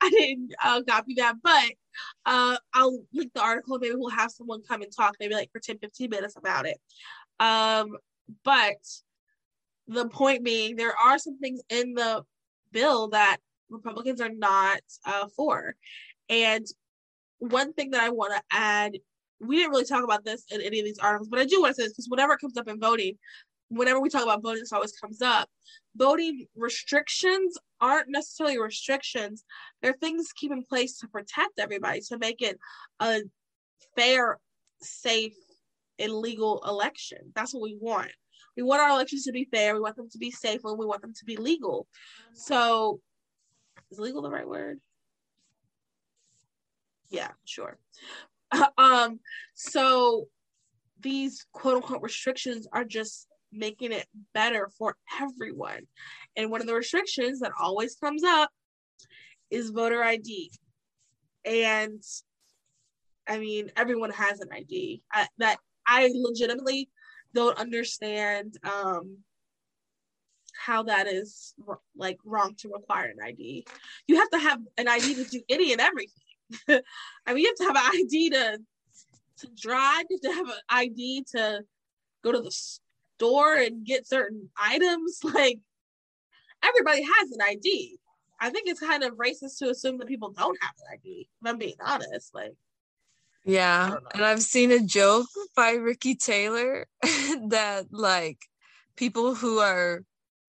I 0.00 0.08
didn't 0.08 0.54
uh, 0.64 0.82
copy 0.88 1.12
that, 1.18 1.34
but 1.42 1.72
uh, 2.24 2.56
I'll 2.72 3.02
link 3.12 3.32
the 3.34 3.42
article. 3.42 3.78
Maybe 3.78 3.96
we'll 3.96 4.08
have 4.08 4.30
someone 4.30 4.62
come 4.66 4.80
and 4.80 4.90
talk, 4.96 5.16
maybe 5.20 5.34
like 5.34 5.52
for 5.52 5.60
10, 5.60 5.76
15 5.78 6.08
minutes 6.08 6.36
about 6.36 6.66
it. 6.66 6.78
Um, 7.38 7.98
but 8.44 8.76
the 9.88 10.08
point 10.08 10.44
being, 10.44 10.76
there 10.76 10.96
are 10.96 11.18
some 11.18 11.38
things 11.38 11.60
in 11.70 11.94
the 11.94 12.24
bill 12.72 13.08
that 13.08 13.38
Republicans 13.70 14.20
are 14.20 14.32
not 14.32 14.80
uh, 15.04 15.26
for. 15.36 15.74
And 16.28 16.66
one 17.38 17.72
thing 17.72 17.90
that 17.90 18.02
I 18.02 18.10
want 18.10 18.34
to 18.34 18.42
add, 18.50 18.98
we 19.40 19.56
didn't 19.56 19.70
really 19.70 19.84
talk 19.84 20.02
about 20.02 20.24
this 20.24 20.44
in 20.50 20.60
any 20.60 20.78
of 20.80 20.84
these 20.84 20.98
articles, 20.98 21.28
but 21.28 21.40
I 21.40 21.44
do 21.44 21.60
want 21.60 21.74
to 21.74 21.82
say 21.82 21.86
this 21.86 21.92
because 21.92 22.08
whenever 22.08 22.32
it 22.32 22.40
comes 22.40 22.56
up 22.56 22.68
in 22.68 22.80
voting, 22.80 23.18
whenever 23.68 24.00
we 24.00 24.08
talk 24.08 24.22
about 24.22 24.42
voting, 24.42 24.60
this 24.60 24.72
always 24.72 24.92
comes 24.92 25.20
up. 25.22 25.48
Voting 25.96 26.46
restrictions 26.56 27.56
aren't 27.80 28.08
necessarily 28.08 28.58
restrictions, 28.58 29.44
they're 29.82 29.92
things 29.94 30.32
keep 30.34 30.52
in 30.52 30.64
place 30.64 30.98
to 30.98 31.08
protect 31.08 31.58
everybody, 31.58 32.00
to 32.00 32.18
make 32.18 32.42
it 32.42 32.58
a 33.00 33.20
fair, 33.94 34.38
safe, 34.80 35.34
and 35.98 36.12
legal 36.12 36.62
election. 36.66 37.18
That's 37.34 37.54
what 37.54 37.62
we 37.62 37.76
want. 37.80 38.10
We 38.56 38.62
want 38.62 38.82
our 38.82 38.90
elections 38.90 39.24
to 39.24 39.32
be 39.32 39.48
fair, 39.52 39.74
we 39.74 39.80
want 39.80 39.96
them 39.96 40.08
to 40.10 40.18
be 40.18 40.30
safe, 40.30 40.62
and 40.64 40.78
we 40.78 40.86
want 40.86 41.02
them 41.02 41.12
to 41.14 41.24
be 41.24 41.36
legal. 41.36 41.86
So, 42.32 43.00
is 43.90 43.98
legal 43.98 44.22
the 44.22 44.30
right 44.30 44.48
word? 44.48 44.80
Yeah, 47.10 47.30
sure. 47.44 47.78
um, 48.78 49.20
so 49.54 50.26
these 51.00 51.46
quote 51.52 51.76
unquote 51.76 52.02
restrictions 52.02 52.66
are 52.72 52.84
just 52.84 53.28
making 53.52 53.92
it 53.92 54.06
better 54.34 54.68
for 54.76 54.96
everyone. 55.20 55.80
And 56.36 56.50
one 56.50 56.60
of 56.60 56.66
the 56.66 56.74
restrictions 56.74 57.40
that 57.40 57.52
always 57.60 57.96
comes 57.96 58.24
up 58.24 58.50
is 59.50 59.70
voter 59.70 60.02
ID. 60.02 60.50
And 61.44 62.02
I 63.28 63.38
mean, 63.38 63.70
everyone 63.76 64.10
has 64.10 64.40
an 64.40 64.48
ID. 64.52 65.02
That 65.38 65.58
I 65.86 66.10
legitimately 66.14 66.88
don't 67.34 67.58
understand 67.58 68.56
um, 68.64 69.18
how 70.56 70.82
that 70.84 71.06
is 71.06 71.54
like 71.96 72.18
wrong 72.24 72.54
to 72.58 72.70
require 72.70 73.06
an 73.06 73.18
ID. 73.22 73.66
You 74.06 74.16
have 74.16 74.30
to 74.30 74.38
have 74.38 74.60
an 74.78 74.88
ID 74.88 75.14
to 75.14 75.24
do 75.24 75.42
any 75.48 75.72
and 75.72 75.80
everything. 75.80 76.12
I 77.26 77.34
mean, 77.34 77.44
you 77.44 77.46
have 77.46 77.56
to 77.56 77.64
have 77.64 77.76
an 77.76 78.00
ID 78.00 78.30
to 78.30 78.58
to 79.38 79.48
drive. 79.54 80.04
You 80.08 80.18
have 80.22 80.32
to 80.32 80.36
have 80.36 80.48
an 80.48 80.62
ID 80.70 81.24
to 81.32 81.60
go 82.24 82.32
to 82.32 82.40
the 82.40 82.50
store 82.50 83.54
and 83.54 83.84
get 83.84 84.06
certain 84.06 84.50
items. 84.56 85.20
Like 85.34 85.60
everybody 86.64 87.02
has 87.02 87.30
an 87.32 87.42
ID. 87.46 87.98
I 88.40 88.50
think 88.50 88.68
it's 88.68 88.80
kind 88.80 89.02
of 89.02 89.14
racist 89.14 89.58
to 89.58 89.70
assume 89.70 89.98
that 89.98 90.08
people 90.08 90.30
don't 90.30 90.58
have 90.60 90.74
an 90.78 90.94
ID. 90.94 91.28
If 91.42 91.48
I'm 91.48 91.58
being 91.58 91.76
honest, 91.84 92.34
like. 92.34 92.54
Yeah, 93.46 93.98
and 94.12 94.24
I've 94.24 94.42
seen 94.42 94.72
a 94.72 94.80
joke 94.80 95.28
by 95.54 95.72
Ricky 95.72 96.16
Taylor 96.16 96.86
that 97.02 97.86
like 97.92 98.38
people 98.96 99.36
who 99.36 99.60
are 99.60 100.02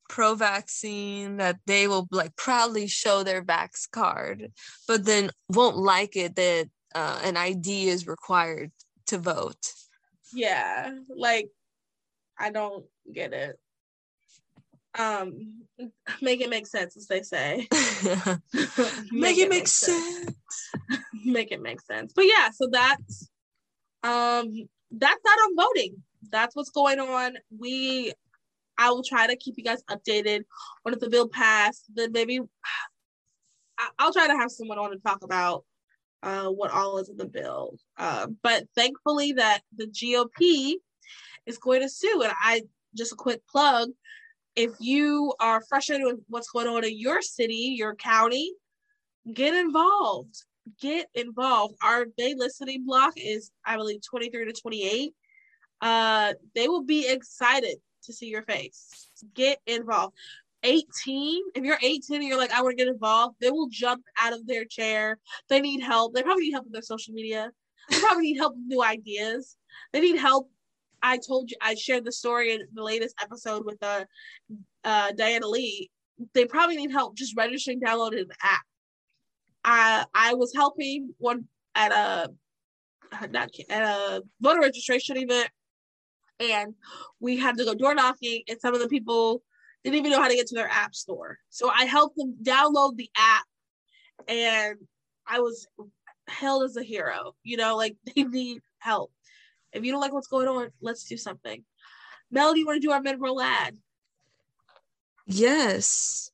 pro-vaccine 0.10 1.38
that 1.38 1.58
they 1.68 1.88
will 1.88 2.08
like 2.12 2.36
proudly 2.36 2.88
show 2.88 3.22
their 3.22 3.44
vax 3.44 3.90
card, 3.92 4.52
but 4.88 5.06
then 5.06 5.30
won't 5.50 5.78
like 5.78 6.16
it 6.16 6.36
that 6.36 6.70
uh, 6.96 7.20
an 7.24 7.38
ID 7.38 7.88
is 7.88 8.08
required 8.08 8.72
to 9.06 9.20
vote. 9.20 9.74
Yeah, 10.34 10.92
like 11.16 11.50
I 12.40 12.50
don't 12.50 12.86
get 13.14 13.34
it. 13.34 13.60
Um, 14.98 15.64
make 16.22 16.42
it 16.42 16.50
make 16.50 16.68
sense, 16.68 16.98
as 16.98 17.08
they 17.08 17.22
say. 17.22 17.68
make, 18.04 18.42
make, 19.12 19.38
it, 19.38 19.50
make 19.50 19.68
sense. 19.68 20.26
sense. 20.26 21.02
make 21.26 21.52
it 21.52 21.62
make 21.62 21.82
sense. 21.82 22.14
But 22.14 22.26
yeah, 22.26 22.50
so 22.54 22.68
that's 22.72 23.30
um 24.04 24.52
that's 24.92 25.22
not 25.26 25.40
on 25.40 25.56
voting. 25.56 26.04
That's 26.32 26.56
what's 26.56 26.70
going 26.70 27.00
on. 27.00 27.38
We 27.58 28.14
I 28.78 28.92
will 28.92 29.04
try 29.04 29.28
to 29.28 29.36
keep 29.36 29.56
you 29.58 29.64
guys 29.64 29.84
updated 29.90 30.44
on 30.86 30.94
if 30.94 31.00
the 31.00 31.10
bill 31.10 31.28
passed. 31.28 31.86
Then 31.94 32.12
maybe 32.12 32.40
I'll 34.00 34.14
try 34.14 34.28
to 34.28 34.38
have 34.38 34.52
someone 34.52 34.80
on 34.80 34.92
to 34.92 34.98
talk 34.98 35.24
about 35.24 35.64
uh, 36.24 36.48
what 36.48 36.72
all 36.72 36.98
is 36.98 37.10
in 37.10 37.18
the 37.18 37.26
bill. 37.26 37.78
Uh, 37.98 38.28
but 38.42 38.64
thankfully, 38.76 39.34
that 39.34 39.62
the 39.76 39.86
GOP 39.86 40.76
is 41.46 41.58
going 41.58 41.82
to 41.82 41.90
sue. 41.90 42.22
And 42.24 42.34
I 42.42 42.64
just 42.96 43.14
a 43.14 43.16
quick 43.16 43.42
plug: 43.48 43.90
if 44.58 44.72
you 44.80 45.34
are 45.40 45.62
frustrated 45.70 46.06
with 46.06 46.20
what's 46.28 46.50
going 46.50 46.68
on 46.68 46.84
in 46.84 46.98
your 47.00 47.22
city, 47.22 47.76
your 47.78 47.96
county, 47.96 48.52
get 49.32 49.54
involved. 49.54 50.36
Get 50.82 51.08
involved. 51.14 51.76
Our 51.82 52.06
day 52.18 52.34
listening 52.36 52.86
block 52.86 53.14
is, 53.16 53.52
I 53.64 53.78
believe, 53.78 54.02
23 54.02 54.46
to 54.52 54.60
28. 54.60 55.14
Uh, 55.80 56.34
they 56.56 56.68
will 56.68 56.84
be 56.84 57.08
excited 57.08 57.78
to 58.06 58.14
see 58.14 58.28
your 58.28 58.42
face. 58.42 59.10
Get 59.36 59.60
involved. 59.68 60.16
18, 60.64 61.44
if 61.54 61.64
you're 61.64 61.78
18 61.82 62.16
and 62.16 62.24
you're 62.26 62.38
like, 62.38 62.52
I 62.52 62.64
want 62.64 62.76
to 62.78 62.84
get 62.84 62.92
involved, 62.92 63.36
they 63.40 63.52
will 63.52 63.70
jump 63.70 64.04
out 64.20 64.34
of 64.34 64.48
their 64.48 64.66
chair. 64.66 65.20
They 65.50 65.62
need 65.62 65.82
help. 65.82 66.16
They 66.16 66.24
probably 66.24 66.46
need 66.46 66.54
help 66.54 66.66
with 66.66 66.74
their 66.74 66.82
social 66.82 67.14
media. 67.14 67.52
They 67.90 68.00
probably 68.00 68.24
need 68.24 68.38
help 68.38 68.56
with 68.56 68.66
new 68.66 68.84
ideas. 68.84 69.56
They 69.94 70.02
need 70.02 70.18
help. 70.18 70.50
I 71.02 71.18
told 71.18 71.52
you, 71.52 71.58
I 71.62 71.76
shared 71.76 72.06
the 72.06 72.12
story 72.12 72.54
in 72.54 72.62
the 72.74 72.84
latest 72.84 73.16
episode 73.22 73.66
with 73.66 73.82
uh, 73.82 74.06
uh, 74.84 75.12
Diana 75.14 75.48
Lee. 75.48 75.90
They 76.34 76.46
probably 76.46 76.78
need 76.78 76.92
help 76.92 77.16
just 77.16 77.38
registering, 77.38 77.80
downloading 77.80 78.28
the 78.28 78.36
app. 78.42 78.64
I 79.64 80.06
I 80.14 80.34
was 80.34 80.54
helping 80.56 81.14
one 81.18 81.46
at 81.76 81.92
a 81.92 82.32
not 83.30 83.50
at 83.70 83.84
a 83.84 84.24
voter 84.42 84.62
registration 84.62 85.18
event 85.18 85.50
and 86.40 86.74
we 87.20 87.38
had 87.38 87.58
to 87.58 87.66
go 87.66 87.74
door 87.74 87.96
knocking 87.96 88.42
and 88.48 88.60
some 88.60 88.74
of 88.74 88.80
the 88.80 88.88
people 88.88 89.44
didn't 89.84 89.98
even 89.98 90.12
know 90.12 90.22
how 90.22 90.28
to 90.28 90.36
get 90.36 90.48
to 90.48 90.56
their 90.56 90.70
app 90.70 90.94
store 90.94 91.38
so 91.50 91.70
i 91.70 91.86
helped 91.86 92.18
them 92.18 92.36
download 92.44 92.96
the 92.96 93.10
app 93.18 93.46
and 94.28 94.78
i 95.26 95.40
was 95.40 95.68
held 96.28 96.64
as 96.64 96.76
a 96.76 96.84
hero 96.84 97.34
you 97.44 97.58
know 97.58 97.76
like 97.76 97.96
they 98.16 98.24
need 98.24 98.60
help 98.80 99.12
if 99.74 99.84
you 99.84 99.92
don't 99.92 100.02
like 100.02 100.14
what's 100.14 100.28
going 100.28 100.48
on 100.48 100.70
let's 100.82 101.04
do 101.06 101.18
something 101.18 101.64
Mel, 102.30 102.54
do 102.54 102.60
you 102.60 102.66
want 102.66 102.82
to 102.82 102.86
do 102.88 102.92
our 102.92 103.02
mid-roll 103.02 103.42
ad 103.42 103.78
yes 105.26 106.30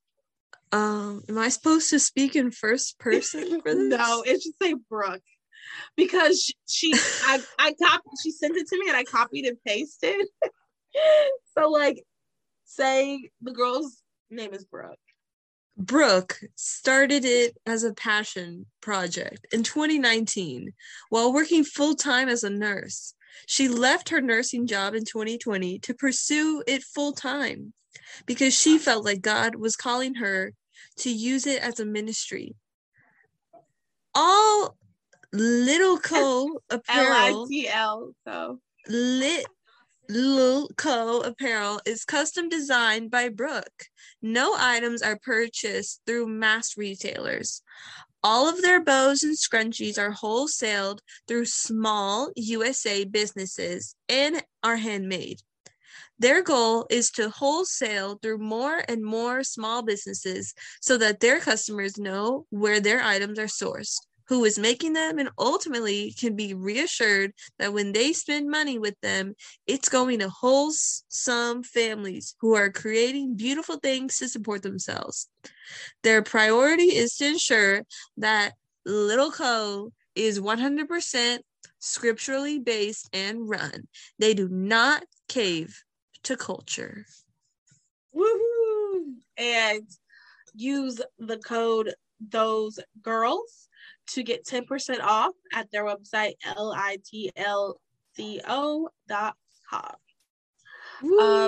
um 0.71 1.23
am 1.29 1.37
i 1.37 1.49
supposed 1.49 1.89
to 1.89 1.99
speak 1.99 2.35
in 2.35 2.51
first 2.51 2.97
person 2.99 3.61
for 3.63 3.73
this 3.73 3.89
no 3.89 4.23
it 4.25 4.41
should 4.41 4.53
say 4.61 4.75
brooke 4.89 5.21
because 5.95 6.51
she 6.67 6.93
I 6.93 7.41
I 7.59 7.73
copied 7.81 8.11
she 8.21 8.31
sent 8.31 8.55
it 8.57 8.67
to 8.67 8.79
me 8.79 8.85
and 8.87 8.97
I 8.97 9.03
copied 9.03 9.45
and 9.45 9.57
pasted. 9.65 10.27
so 11.57 11.69
like 11.69 12.03
say 12.65 13.29
the 13.41 13.51
girl's 13.51 14.01
name 14.29 14.53
is 14.53 14.65
Brooke. 14.65 14.97
Brooke 15.75 16.39
started 16.55 17.25
it 17.25 17.57
as 17.65 17.83
a 17.83 17.93
passion 17.93 18.67
project 18.79 19.47
in 19.51 19.63
2019 19.63 20.73
while 21.09 21.33
working 21.33 21.63
full 21.63 21.95
time 21.95 22.29
as 22.29 22.43
a 22.43 22.49
nurse. 22.49 23.15
She 23.45 23.67
left 23.67 24.09
her 24.09 24.21
nursing 24.21 24.67
job 24.67 24.95
in 24.95 25.05
2020 25.05 25.79
to 25.79 25.93
pursue 25.93 26.63
it 26.67 26.83
full 26.83 27.13
time 27.13 27.73
because 28.25 28.53
she 28.53 28.77
felt 28.77 29.05
like 29.05 29.21
God 29.21 29.55
was 29.55 29.75
calling 29.75 30.15
her 30.15 30.53
to 30.97 31.09
use 31.09 31.47
it 31.47 31.61
as 31.61 31.79
a 31.79 31.85
ministry. 31.85 32.55
All 34.15 34.75
Little 35.31 35.97
Co 35.99 36.59
apparel. 36.69 37.43
L-I-T-L, 37.43 38.13
so. 38.25 38.59
Lit 38.87 39.47
Little 40.09 40.69
Co 40.77 41.21
apparel 41.21 41.79
is 41.85 42.05
custom 42.05 42.49
designed 42.49 43.09
by 43.09 43.29
Brooke. 43.29 43.85
No 44.21 44.53
items 44.57 45.01
are 45.01 45.17
purchased 45.23 46.01
through 46.05 46.27
mass 46.27 46.77
retailers. 46.77 47.63
All 48.23 48.47
of 48.47 48.61
their 48.61 48.81
bows 48.81 49.21
and 49.23 49.37
scrunchies 49.37 49.97
are 49.97 50.11
wholesaled 50.13 50.99
through 51.27 51.45
small 51.45 52.31
USA 52.35 53.03
businesses 53.03 53.95
and 54.07 54.43
are 54.63 54.77
handmade. 54.77 55.41
Their 56.17 56.41
goal 56.41 56.87
is 56.89 57.11
to 57.11 57.29
wholesale 57.29 58.17
through 58.21 58.37
more 58.37 58.81
and 58.87 59.03
more 59.03 59.43
small 59.43 59.81
businesses 59.81 60.53
so 60.79 60.97
that 60.99 61.19
their 61.19 61.41
customers 61.41 61.97
know 61.97 62.45
where 62.49 62.79
their 62.79 63.01
items 63.01 63.37
are 63.39 63.47
sourced 63.47 63.97
who 64.27 64.45
is 64.45 64.57
making 64.57 64.93
them 64.93 65.19
and 65.19 65.29
ultimately 65.37 66.13
can 66.17 66.35
be 66.35 66.53
reassured 66.53 67.33
that 67.59 67.73
when 67.73 67.91
they 67.91 68.13
spend 68.13 68.49
money 68.49 68.79
with 68.79 68.99
them, 69.01 69.35
it's 69.67 69.89
going 69.89 70.19
to 70.19 70.29
wholesome 70.29 71.63
families 71.63 72.35
who 72.39 72.55
are 72.55 72.71
creating 72.71 73.35
beautiful 73.35 73.77
things 73.77 74.17
to 74.17 74.27
support 74.27 74.61
themselves. 74.61 75.29
Their 76.03 76.21
priority 76.21 76.95
is 76.95 77.15
to 77.15 77.27
ensure 77.27 77.83
that 78.17 78.53
Litl 78.87 79.33
Co 79.33 79.91
is 80.15 80.39
100% 80.39 81.39
scripturally 81.79 82.59
based 82.59 83.09
and 83.13 83.49
run. 83.49 83.87
They 84.19 84.33
do 84.33 84.47
not 84.49 85.03
cave 85.27 85.83
to 86.23 86.37
culture. 86.37 87.05
Woohoo! 88.15 89.15
And 89.37 89.87
use 90.53 91.01
the 91.19 91.37
code 91.37 91.93
those 92.29 92.79
girls 93.01 93.67
to 94.13 94.23
get 94.23 94.45
10% 94.45 95.01
off 95.01 95.33
at 95.53 95.71
their 95.71 95.83
website, 95.85 96.33
litlco.com. 96.45 97.75
Um, 101.19 101.47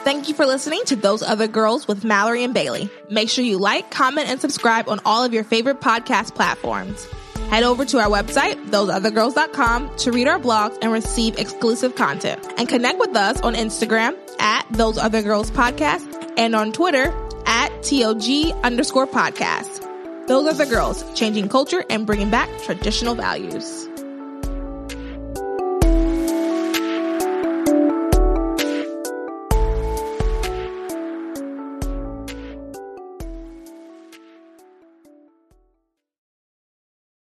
Thank 0.00 0.28
you 0.28 0.34
for 0.34 0.46
listening 0.46 0.82
to 0.86 0.94
Those 0.94 1.22
Other 1.22 1.48
Girls 1.48 1.88
with 1.88 2.04
Mallory 2.04 2.44
and 2.44 2.54
Bailey. 2.54 2.88
Make 3.10 3.28
sure 3.28 3.42
you 3.42 3.58
like, 3.58 3.90
comment, 3.90 4.28
and 4.28 4.40
subscribe 4.40 4.88
on 4.88 5.00
all 5.04 5.24
of 5.24 5.32
your 5.32 5.42
favorite 5.42 5.80
podcast 5.80 6.32
platforms. 6.34 7.08
Head 7.50 7.64
over 7.64 7.84
to 7.84 7.98
our 7.98 8.08
website, 8.08 8.54
thoseothergirls.com, 8.68 9.96
to 9.96 10.12
read 10.12 10.28
our 10.28 10.38
blogs 10.38 10.78
and 10.80 10.92
receive 10.92 11.38
exclusive 11.38 11.96
content. 11.96 12.44
And 12.56 12.68
connect 12.68 13.00
with 13.00 13.16
us 13.16 13.40
on 13.40 13.54
Instagram 13.54 14.16
at 14.38 14.66
Those 14.70 14.98
Other 14.98 15.22
Girls 15.22 15.50
Podcast 15.50 16.34
and 16.36 16.54
on 16.54 16.72
Twitter 16.72 17.14
at 17.46 17.68
TOG 17.82 18.24
underscore 18.62 19.06
podcast. 19.06 19.82
Those 20.26 20.46
Other 20.46 20.66
Girls, 20.66 21.04
changing 21.14 21.48
culture 21.48 21.84
and 21.88 22.06
bringing 22.06 22.30
back 22.30 22.48
traditional 22.62 23.14
values. 23.14 23.85